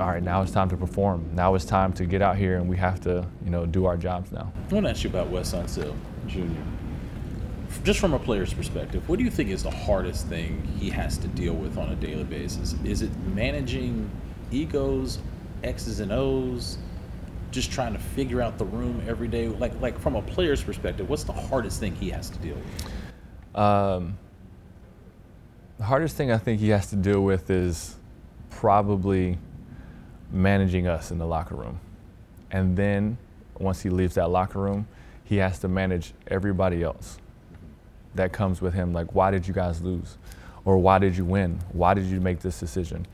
all 0.00 0.08
right, 0.08 0.22
now 0.22 0.42
it's 0.42 0.50
time 0.50 0.68
to 0.70 0.76
perform. 0.76 1.30
Now 1.34 1.54
it's 1.54 1.64
time 1.64 1.92
to 1.94 2.04
get 2.04 2.20
out 2.20 2.36
here, 2.36 2.56
and 2.56 2.68
we 2.68 2.76
have 2.78 3.00
to, 3.02 3.24
you 3.44 3.50
know, 3.50 3.64
do 3.64 3.84
our 3.84 3.96
jobs 3.96 4.32
now. 4.32 4.52
I 4.70 4.74
want 4.74 4.86
to 4.86 4.90
ask 4.90 5.04
you 5.04 5.10
about 5.10 5.28
Wes 5.28 5.52
Unseld 5.52 5.94
Jr 6.26 6.42
just 7.82 7.98
from 7.98 8.14
a 8.14 8.18
player's 8.18 8.54
perspective, 8.54 9.08
what 9.08 9.18
do 9.18 9.24
you 9.24 9.30
think 9.30 9.50
is 9.50 9.62
the 9.62 9.70
hardest 9.70 10.26
thing 10.28 10.62
he 10.78 10.90
has 10.90 11.18
to 11.18 11.28
deal 11.28 11.54
with 11.54 11.76
on 11.76 11.90
a 11.90 11.96
daily 11.96 12.24
basis? 12.24 12.74
Is 12.84 13.02
it 13.02 13.10
managing 13.34 14.10
egos, 14.50 15.18
X's 15.62 16.00
and 16.00 16.12
O's, 16.12 16.78
just 17.54 17.70
trying 17.70 17.92
to 17.92 17.98
figure 17.98 18.42
out 18.42 18.58
the 18.58 18.64
room 18.64 19.02
every 19.06 19.28
day? 19.28 19.48
Like, 19.48 19.80
like 19.80 19.98
from 19.98 20.16
a 20.16 20.22
player's 20.22 20.62
perspective, 20.62 21.08
what's 21.08 21.24
the 21.24 21.32
hardest 21.32 21.80
thing 21.80 21.94
he 21.94 22.10
has 22.10 22.28
to 22.30 22.38
deal 22.38 22.56
with? 22.56 23.60
Um, 23.60 24.18
the 25.78 25.84
hardest 25.84 26.16
thing 26.16 26.30
I 26.30 26.38
think 26.38 26.60
he 26.60 26.68
has 26.70 26.90
to 26.90 26.96
deal 26.96 27.22
with 27.22 27.50
is 27.50 27.96
probably 28.50 29.38
managing 30.30 30.86
us 30.86 31.10
in 31.10 31.18
the 31.18 31.26
locker 31.26 31.54
room. 31.54 31.80
And 32.50 32.76
then 32.76 33.16
once 33.58 33.82
he 33.82 33.90
leaves 33.90 34.14
that 34.14 34.30
locker 34.30 34.58
room, 34.58 34.86
he 35.24 35.36
has 35.36 35.58
to 35.60 35.68
manage 35.68 36.12
everybody 36.26 36.82
else 36.82 37.18
that 38.14 38.32
comes 38.32 38.60
with 38.60 38.74
him. 38.74 38.92
Like, 38.92 39.14
why 39.14 39.30
did 39.30 39.46
you 39.46 39.54
guys 39.54 39.80
lose? 39.80 40.18
Or 40.64 40.78
why 40.78 40.98
did 40.98 41.16
you 41.16 41.24
win? 41.24 41.60
Why 41.72 41.94
did 41.94 42.06
you 42.06 42.20
make 42.20 42.40
this 42.40 42.58
decision? 42.58 43.06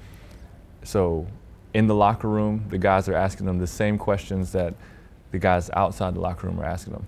So, 0.83 1.27
in 1.75 1.87
the 1.87 1.95
locker 1.95 2.29
room, 2.29 2.65
the 2.69 2.79
guys 2.79 3.09
are 3.09 3.15
asking 3.15 3.47
them 3.47 3.59
the 3.59 3.67
same 3.67 3.99
questions 3.99 4.53
that 4.53 4.75
the 5.31 5.39
guys 5.39 5.71
outside 5.75 6.15
the 6.15 6.21
locker 6.21 6.47
room 6.47 6.61
are 6.61 6.65
asking 6.65 6.95
them. 6.95 7.07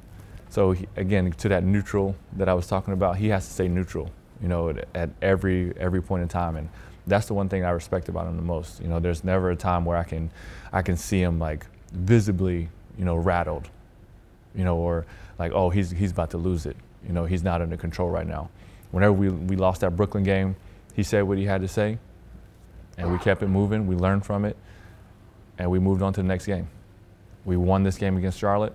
So, 0.50 0.72
he, 0.72 0.86
again, 0.96 1.32
to 1.32 1.48
that 1.48 1.64
neutral 1.64 2.14
that 2.34 2.48
I 2.48 2.54
was 2.54 2.66
talking 2.66 2.94
about, 2.94 3.16
he 3.16 3.28
has 3.28 3.46
to 3.46 3.52
stay 3.52 3.68
neutral, 3.68 4.10
you 4.40 4.48
know, 4.48 4.68
at, 4.68 4.86
at 4.94 5.10
every 5.22 5.72
every 5.78 6.02
point 6.02 6.22
in 6.22 6.28
time. 6.28 6.56
And 6.56 6.68
that's 7.06 7.26
the 7.26 7.34
one 7.34 7.48
thing 7.48 7.64
I 7.64 7.70
respect 7.70 8.08
about 8.08 8.26
him 8.26 8.36
the 8.36 8.42
most. 8.42 8.80
You 8.80 8.88
know, 8.88 9.00
there's 9.00 9.24
never 9.24 9.50
a 9.50 9.56
time 9.56 9.84
where 9.84 9.96
I 9.96 10.04
can 10.04 10.30
I 10.72 10.82
can 10.82 10.96
see 10.96 11.20
him 11.20 11.38
like 11.38 11.66
visibly, 11.92 12.68
you 12.98 13.04
know, 13.04 13.16
rattled, 13.16 13.68
you 14.54 14.64
know, 14.64 14.76
or 14.76 15.06
like, 15.38 15.52
oh, 15.52 15.70
he's 15.70 15.90
he's 15.90 16.12
about 16.12 16.30
to 16.30 16.38
lose 16.38 16.66
it. 16.66 16.76
You 17.06 17.12
know, 17.12 17.24
he's 17.24 17.42
not 17.42 17.62
under 17.62 17.76
control 17.76 18.10
right 18.10 18.26
now. 18.26 18.50
Whenever 18.90 19.12
we, 19.12 19.30
we 19.30 19.56
lost 19.56 19.80
that 19.80 19.96
Brooklyn 19.96 20.22
game, 20.22 20.54
he 20.94 21.02
said 21.02 21.22
what 21.22 21.38
he 21.38 21.44
had 21.44 21.62
to 21.62 21.68
say, 21.68 21.98
and 22.98 23.10
we 23.10 23.18
kept 23.18 23.42
it 23.42 23.48
moving. 23.48 23.86
We 23.86 23.96
learned 23.96 24.24
from 24.24 24.44
it, 24.44 24.56
and 25.58 25.70
we 25.70 25.78
moved 25.78 26.02
on 26.02 26.12
to 26.14 26.22
the 26.22 26.28
next 26.28 26.46
game. 26.46 26.68
We 27.44 27.56
won 27.56 27.82
this 27.82 27.98
game 27.98 28.16
against 28.16 28.38
Charlotte. 28.38 28.74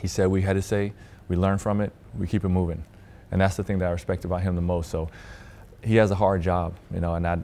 He 0.00 0.08
said 0.08 0.28
we 0.28 0.42
had 0.42 0.54
to 0.54 0.62
say, 0.62 0.92
we 1.28 1.36
learned 1.36 1.60
from 1.60 1.80
it, 1.80 1.92
we 2.18 2.26
keep 2.26 2.44
it 2.44 2.48
moving. 2.48 2.84
And 3.30 3.40
that's 3.40 3.56
the 3.56 3.64
thing 3.64 3.78
that 3.78 3.88
I 3.88 3.92
respect 3.92 4.24
about 4.24 4.42
him 4.42 4.54
the 4.54 4.62
most. 4.62 4.90
So 4.90 5.08
he 5.82 5.96
has 5.96 6.10
a 6.10 6.14
hard 6.14 6.42
job, 6.42 6.74
you 6.92 7.00
know, 7.00 7.14
and 7.14 7.26
I, 7.26 7.38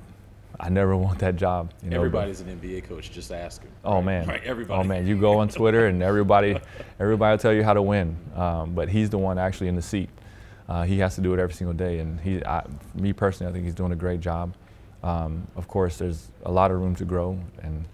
I 0.59 0.69
never 0.69 0.97
want 1.07 1.19
that 1.21 1.37
job. 1.37 1.73
You 1.83 1.91
know, 1.91 1.97
Everybody's 1.97 2.41
an 2.41 2.59
NBA 2.59 2.85
coach. 2.85 3.11
Just 3.11 3.33
ask 3.33 3.63
him. 3.63 3.71
Oh 3.85 3.97
right? 3.97 4.05
man, 4.05 4.27
right? 4.27 4.45
Everybody. 4.45 4.81
Oh 4.81 4.85
man, 4.85 5.07
you 5.07 5.17
go 5.17 5.39
on 5.39 5.49
Twitter 5.49 5.87
and 5.87 6.03
everybody, 6.03 6.59
everybody 7.01 7.33
will 7.33 7.39
tell 7.39 7.53
you 7.53 7.65
how 7.65 7.75
to 7.75 7.83
win. 7.83 8.17
Um, 8.35 8.75
but 8.75 8.89
he's 8.89 9.11
the 9.11 9.19
one 9.19 9.39
actually 9.39 9.69
in 9.69 9.77
the 9.77 9.83
seat. 9.83 10.11
Uh, 10.69 10.85
he 10.85 10.99
has 11.01 11.17
to 11.17 11.21
do 11.21 11.35
it 11.35 11.41
every 11.41 11.55
single 11.55 11.75
day, 11.75 11.99
and 11.99 12.21
he, 12.21 12.43
I, 12.45 12.65
me 12.95 13.13
personally, 13.13 13.51
I 13.51 13.53
think 13.53 13.65
he's 13.65 13.75
doing 13.75 13.93
a 13.93 13.97
great 13.97 14.21
job. 14.21 14.55
Um, 15.03 15.47
of 15.57 15.69
course, 15.69 15.99
there's 15.99 16.29
a 16.45 16.53
lot 16.53 16.71
of 16.71 16.81
room 16.81 16.95
to 16.97 17.05
grow, 17.05 17.39
and 17.63 17.85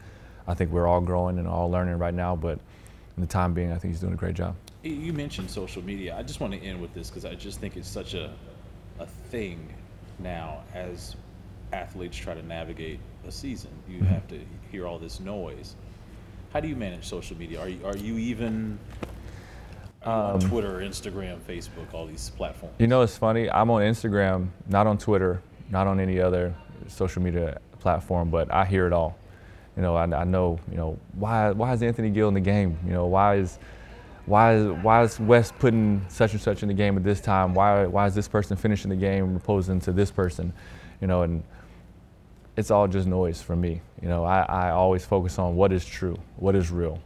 I 0.47 0.55
think 0.55 0.71
we're 0.71 0.87
all 0.87 1.01
growing 1.01 1.39
and 1.39 1.49
all 1.49 1.71
learning 1.71 1.99
right 1.99 2.15
now. 2.15 2.37
But 2.37 2.59
in 3.17 3.21
the 3.21 3.27
time 3.27 3.55
being, 3.55 3.73
I 3.73 3.79
think 3.79 3.95
he's 3.95 4.01
doing 4.01 4.13
a 4.13 4.17
great 4.17 4.35
job. 4.35 4.55
You 4.83 5.13
mentioned 5.13 5.51
social 5.51 5.83
media. 5.83 6.17
I 6.17 6.23
just 6.23 6.41
want 6.41 6.53
to 6.53 6.61
end 6.61 6.81
with 6.81 6.95
this 6.95 7.09
because 7.11 7.25
I 7.25 7.35
just 7.35 7.61
think 7.61 7.77
it's 7.77 7.89
such 7.89 8.15
a, 8.15 8.33
a 8.99 9.07
thing 9.07 9.75
now 10.19 10.63
as 10.75 11.17
athletes 11.73 12.17
try 12.17 12.35
to 12.35 12.47
navigate 12.47 13.01
a 13.27 13.33
season. 13.33 13.71
You 13.89 13.99
mm-hmm. 13.99 14.07
have 14.07 14.29
to 14.29 14.41
hear 14.71 14.87
all 14.87 14.99
this 14.99 15.21
noise. 15.21 15.75
How 16.53 16.61
do 16.61 16.69
you 16.69 16.77
manage 16.77 17.07
social 17.07 17.37
media? 17.37 17.61
Are 17.61 17.69
you, 17.69 17.85
are 17.85 17.97
you 17.97 18.17
even 18.19 18.79
um, 20.03 20.13
on 20.13 20.41
Twitter, 20.41 20.79
Instagram, 20.79 21.41
Facebook, 21.41 21.93
all 21.93 22.07
these 22.07 22.31
platforms? 22.31 22.75
You 22.79 22.87
know, 22.87 23.03
it's 23.03 23.19
funny. 23.19 23.51
I'm 23.51 23.71
on 23.71 23.83
Instagram, 23.83 24.49
not 24.69 24.87
on 24.87 24.97
Twitter, 24.97 25.43
not 25.71 25.87
on 25.87 26.01
any 26.01 26.21
other 26.21 26.55
social 26.87 27.23
media 27.23 27.61
platform, 27.81 28.31
but 28.31 28.53
I 28.53 28.65
hear 28.65 28.87
it 28.87 28.93
all. 28.93 29.17
You 29.77 29.83
know, 29.83 29.95
I, 29.95 30.05
I 30.05 30.25
know. 30.25 30.59
You 30.71 30.77
know, 30.77 30.99
why 31.13 31.51
why 31.51 31.73
is 31.73 31.83
Anthony 31.83 32.11
Gill 32.11 32.29
in 32.29 32.35
the 32.35 32.41
game? 32.41 32.79
You 32.85 32.93
know, 32.93 33.07
why 33.07 33.37
is 33.37 33.59
why 34.27 34.55
is 34.55 34.67
why 34.83 35.03
is 35.03 35.19
Wes 35.21 35.53
putting 35.53 36.05
such 36.09 36.33
and 36.33 36.41
such 36.41 36.63
in 36.63 36.69
the 36.69 36.75
game 36.75 36.97
at 36.97 37.05
this 37.05 37.21
time? 37.21 37.55
Why 37.55 37.87
why 37.87 38.07
is 38.07 38.15
this 38.15 38.29
person 38.29 38.57
finishing 38.57 38.91
the 38.91 38.97
game 38.97 39.37
opposing 39.37 39.81
to 39.83 39.93
this 39.93 40.11
person? 40.11 40.53
You 41.01 41.07
know, 41.07 41.23
and 41.23 41.43
it's 42.57 42.73
all 42.73 42.89
just 42.89 43.07
noise 43.07 43.41
for 43.41 43.55
me. 43.55 43.81
You 44.03 44.09
know, 44.09 44.25
I, 44.25 44.41
I 44.41 44.71
always 44.71 45.05
focus 45.05 45.39
on 45.39 45.55
what 45.55 45.73
is 45.73 45.87
true, 45.87 46.17
what 46.37 46.57
is 46.57 46.73
real. 46.73 47.01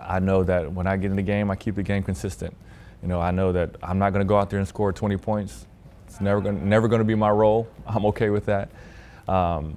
I 0.00 0.20
know 0.20 0.44
that 0.44 0.72
when 0.72 0.86
I 0.86 0.96
get 0.96 1.10
in 1.10 1.16
the 1.16 1.22
game, 1.22 1.50
I 1.50 1.56
keep 1.56 1.74
the 1.74 1.82
game 1.82 2.04
consistent. 2.04 2.56
You 3.02 3.08
know, 3.08 3.20
I 3.20 3.32
know 3.32 3.50
that 3.52 3.76
I'm 3.82 3.98
not 3.98 4.12
going 4.12 4.24
to 4.24 4.28
go 4.28 4.38
out 4.38 4.50
there 4.50 4.60
and 4.60 4.68
score 4.68 4.92
20 4.92 5.16
points. 5.16 5.66
It's 6.06 6.20
never 6.20 6.40
going 6.40 6.68
never 6.68 6.88
going 6.88 7.00
to 7.00 7.04
be 7.04 7.14
my 7.14 7.30
role. 7.30 7.68
I'm 7.86 8.06
okay 8.06 8.30
with 8.30 8.46
that. 8.46 8.70
Um, 9.28 9.76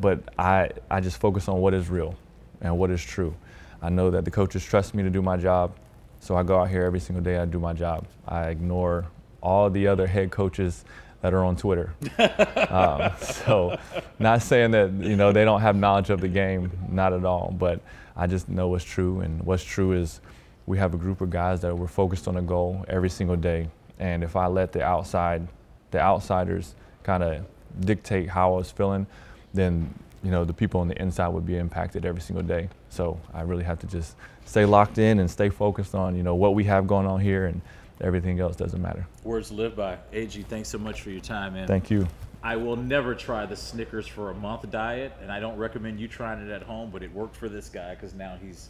but 0.00 0.20
I 0.38 0.70
I 0.90 1.00
just 1.00 1.18
focus 1.20 1.48
on 1.48 1.60
what 1.60 1.74
is 1.74 1.88
real 1.88 2.16
and 2.60 2.78
what 2.78 2.90
is 2.90 3.02
true. 3.02 3.34
I 3.82 3.90
know 3.90 4.10
that 4.10 4.24
the 4.24 4.30
coaches 4.30 4.64
trust 4.64 4.94
me 4.94 5.02
to 5.02 5.10
do 5.10 5.20
my 5.20 5.36
job, 5.36 5.76
so 6.20 6.36
I 6.36 6.42
go 6.42 6.58
out 6.60 6.70
here 6.70 6.84
every 6.84 7.00
single 7.00 7.22
day. 7.22 7.36
I 7.38 7.44
do 7.44 7.58
my 7.58 7.72
job. 7.72 8.06
I 8.26 8.48
ignore 8.48 9.06
all 9.42 9.68
the 9.68 9.86
other 9.88 10.06
head 10.06 10.30
coaches 10.30 10.84
that 11.20 11.34
are 11.34 11.44
on 11.44 11.56
Twitter. 11.56 11.94
um, 12.70 13.12
so, 13.20 13.78
not 14.18 14.42
saying 14.42 14.70
that 14.72 14.92
you 14.92 15.16
know 15.16 15.32
they 15.32 15.44
don't 15.44 15.60
have 15.60 15.76
knowledge 15.76 16.10
of 16.10 16.20
the 16.20 16.28
game, 16.28 16.70
not 16.88 17.12
at 17.12 17.24
all. 17.24 17.54
But 17.56 17.80
I 18.16 18.26
just 18.26 18.48
know 18.48 18.68
what's 18.68 18.84
true, 18.84 19.20
and 19.20 19.42
what's 19.42 19.64
true 19.64 19.92
is 19.92 20.20
we 20.66 20.78
have 20.78 20.94
a 20.94 20.96
group 20.96 21.20
of 21.20 21.30
guys 21.30 21.60
that 21.60 21.76
we're 21.76 21.86
focused 21.86 22.26
on 22.26 22.36
a 22.36 22.42
goal 22.42 22.84
every 22.88 23.10
single 23.10 23.36
day. 23.36 23.68
And 23.98 24.24
if 24.24 24.34
I 24.34 24.46
let 24.46 24.72
the 24.72 24.82
outside, 24.82 25.46
the 25.90 26.00
outsiders, 26.00 26.74
kind 27.02 27.22
of 27.22 27.44
dictate 27.80 28.28
how 28.28 28.54
I 28.54 28.58
was 28.58 28.70
feeling, 28.70 29.06
then 29.52 29.92
you 30.22 30.30
know 30.30 30.44
the 30.44 30.52
people 30.52 30.80
on 30.80 30.88
the 30.88 31.00
inside 31.00 31.28
would 31.28 31.46
be 31.46 31.56
impacted 31.56 32.04
every 32.04 32.20
single 32.20 32.42
day. 32.42 32.68
So 32.88 33.20
I 33.32 33.42
really 33.42 33.64
have 33.64 33.78
to 33.80 33.86
just 33.86 34.16
stay 34.44 34.64
locked 34.64 34.98
in 34.98 35.18
and 35.18 35.30
stay 35.30 35.48
focused 35.48 35.94
on 35.94 36.16
you 36.16 36.22
know 36.22 36.34
what 36.34 36.54
we 36.54 36.64
have 36.64 36.86
going 36.86 37.06
on 37.06 37.20
here 37.20 37.46
and 37.46 37.60
everything 38.00 38.40
else 38.40 38.56
doesn't 38.56 38.80
matter. 38.80 39.06
Words 39.22 39.48
to 39.48 39.54
live 39.54 39.76
by. 39.76 39.98
AG, 40.12 40.40
thanks 40.42 40.68
so 40.68 40.78
much 40.78 41.02
for 41.02 41.10
your 41.10 41.20
time, 41.20 41.54
man. 41.54 41.66
Thank 41.66 41.90
you. 41.90 42.06
I 42.42 42.56
will 42.56 42.76
never 42.76 43.14
try 43.14 43.46
the 43.46 43.56
Snickers 43.56 44.06
for 44.06 44.30
a 44.30 44.34
month 44.34 44.70
diet, 44.70 45.12
and 45.22 45.32
I 45.32 45.40
don't 45.40 45.56
recommend 45.56 45.98
you 45.98 46.08
trying 46.08 46.46
it 46.46 46.50
at 46.50 46.62
home, 46.62 46.90
but 46.90 47.02
it 47.02 47.10
worked 47.14 47.36
for 47.36 47.48
this 47.48 47.70
guy 47.70 47.94
because 47.94 48.12
now 48.12 48.36
he's 48.42 48.68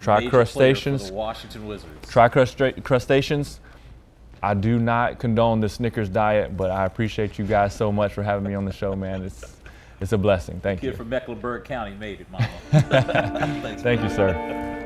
try 0.00 0.26
crustaceans. 0.28 1.12
Washington 1.12 1.68
Wizards. 1.68 2.08
Try 2.10 2.28
crust- 2.28 2.60
crustaceans. 2.82 3.60
I 4.42 4.54
do 4.54 4.78
not 4.78 5.18
condone 5.18 5.60
the 5.60 5.68
Snickers 5.68 6.08
diet, 6.08 6.56
but 6.56 6.70
I 6.70 6.86
appreciate 6.86 7.38
you 7.38 7.44
guys 7.44 7.74
so 7.74 7.92
much 7.92 8.12
for 8.12 8.22
having 8.22 8.44
me 8.44 8.54
on 8.54 8.64
the 8.64 8.72
show, 8.72 8.96
man. 8.96 9.22
It's 9.22 9.56
it's 10.00 10.12
a 10.12 10.18
blessing. 10.18 10.60
Thank 10.60 10.80
Kid 10.80 10.86
you. 10.86 10.92
Kid 10.92 10.96
from 10.96 11.08
Mecklenburg 11.10 11.64
County 11.64 11.94
made 11.94 12.20
it, 12.22 12.30
Mama. 12.30 12.48
Thanks, 12.70 13.82
Thank 13.82 14.00
man. 14.00 14.10
you, 14.10 14.16
sir. 14.16 14.76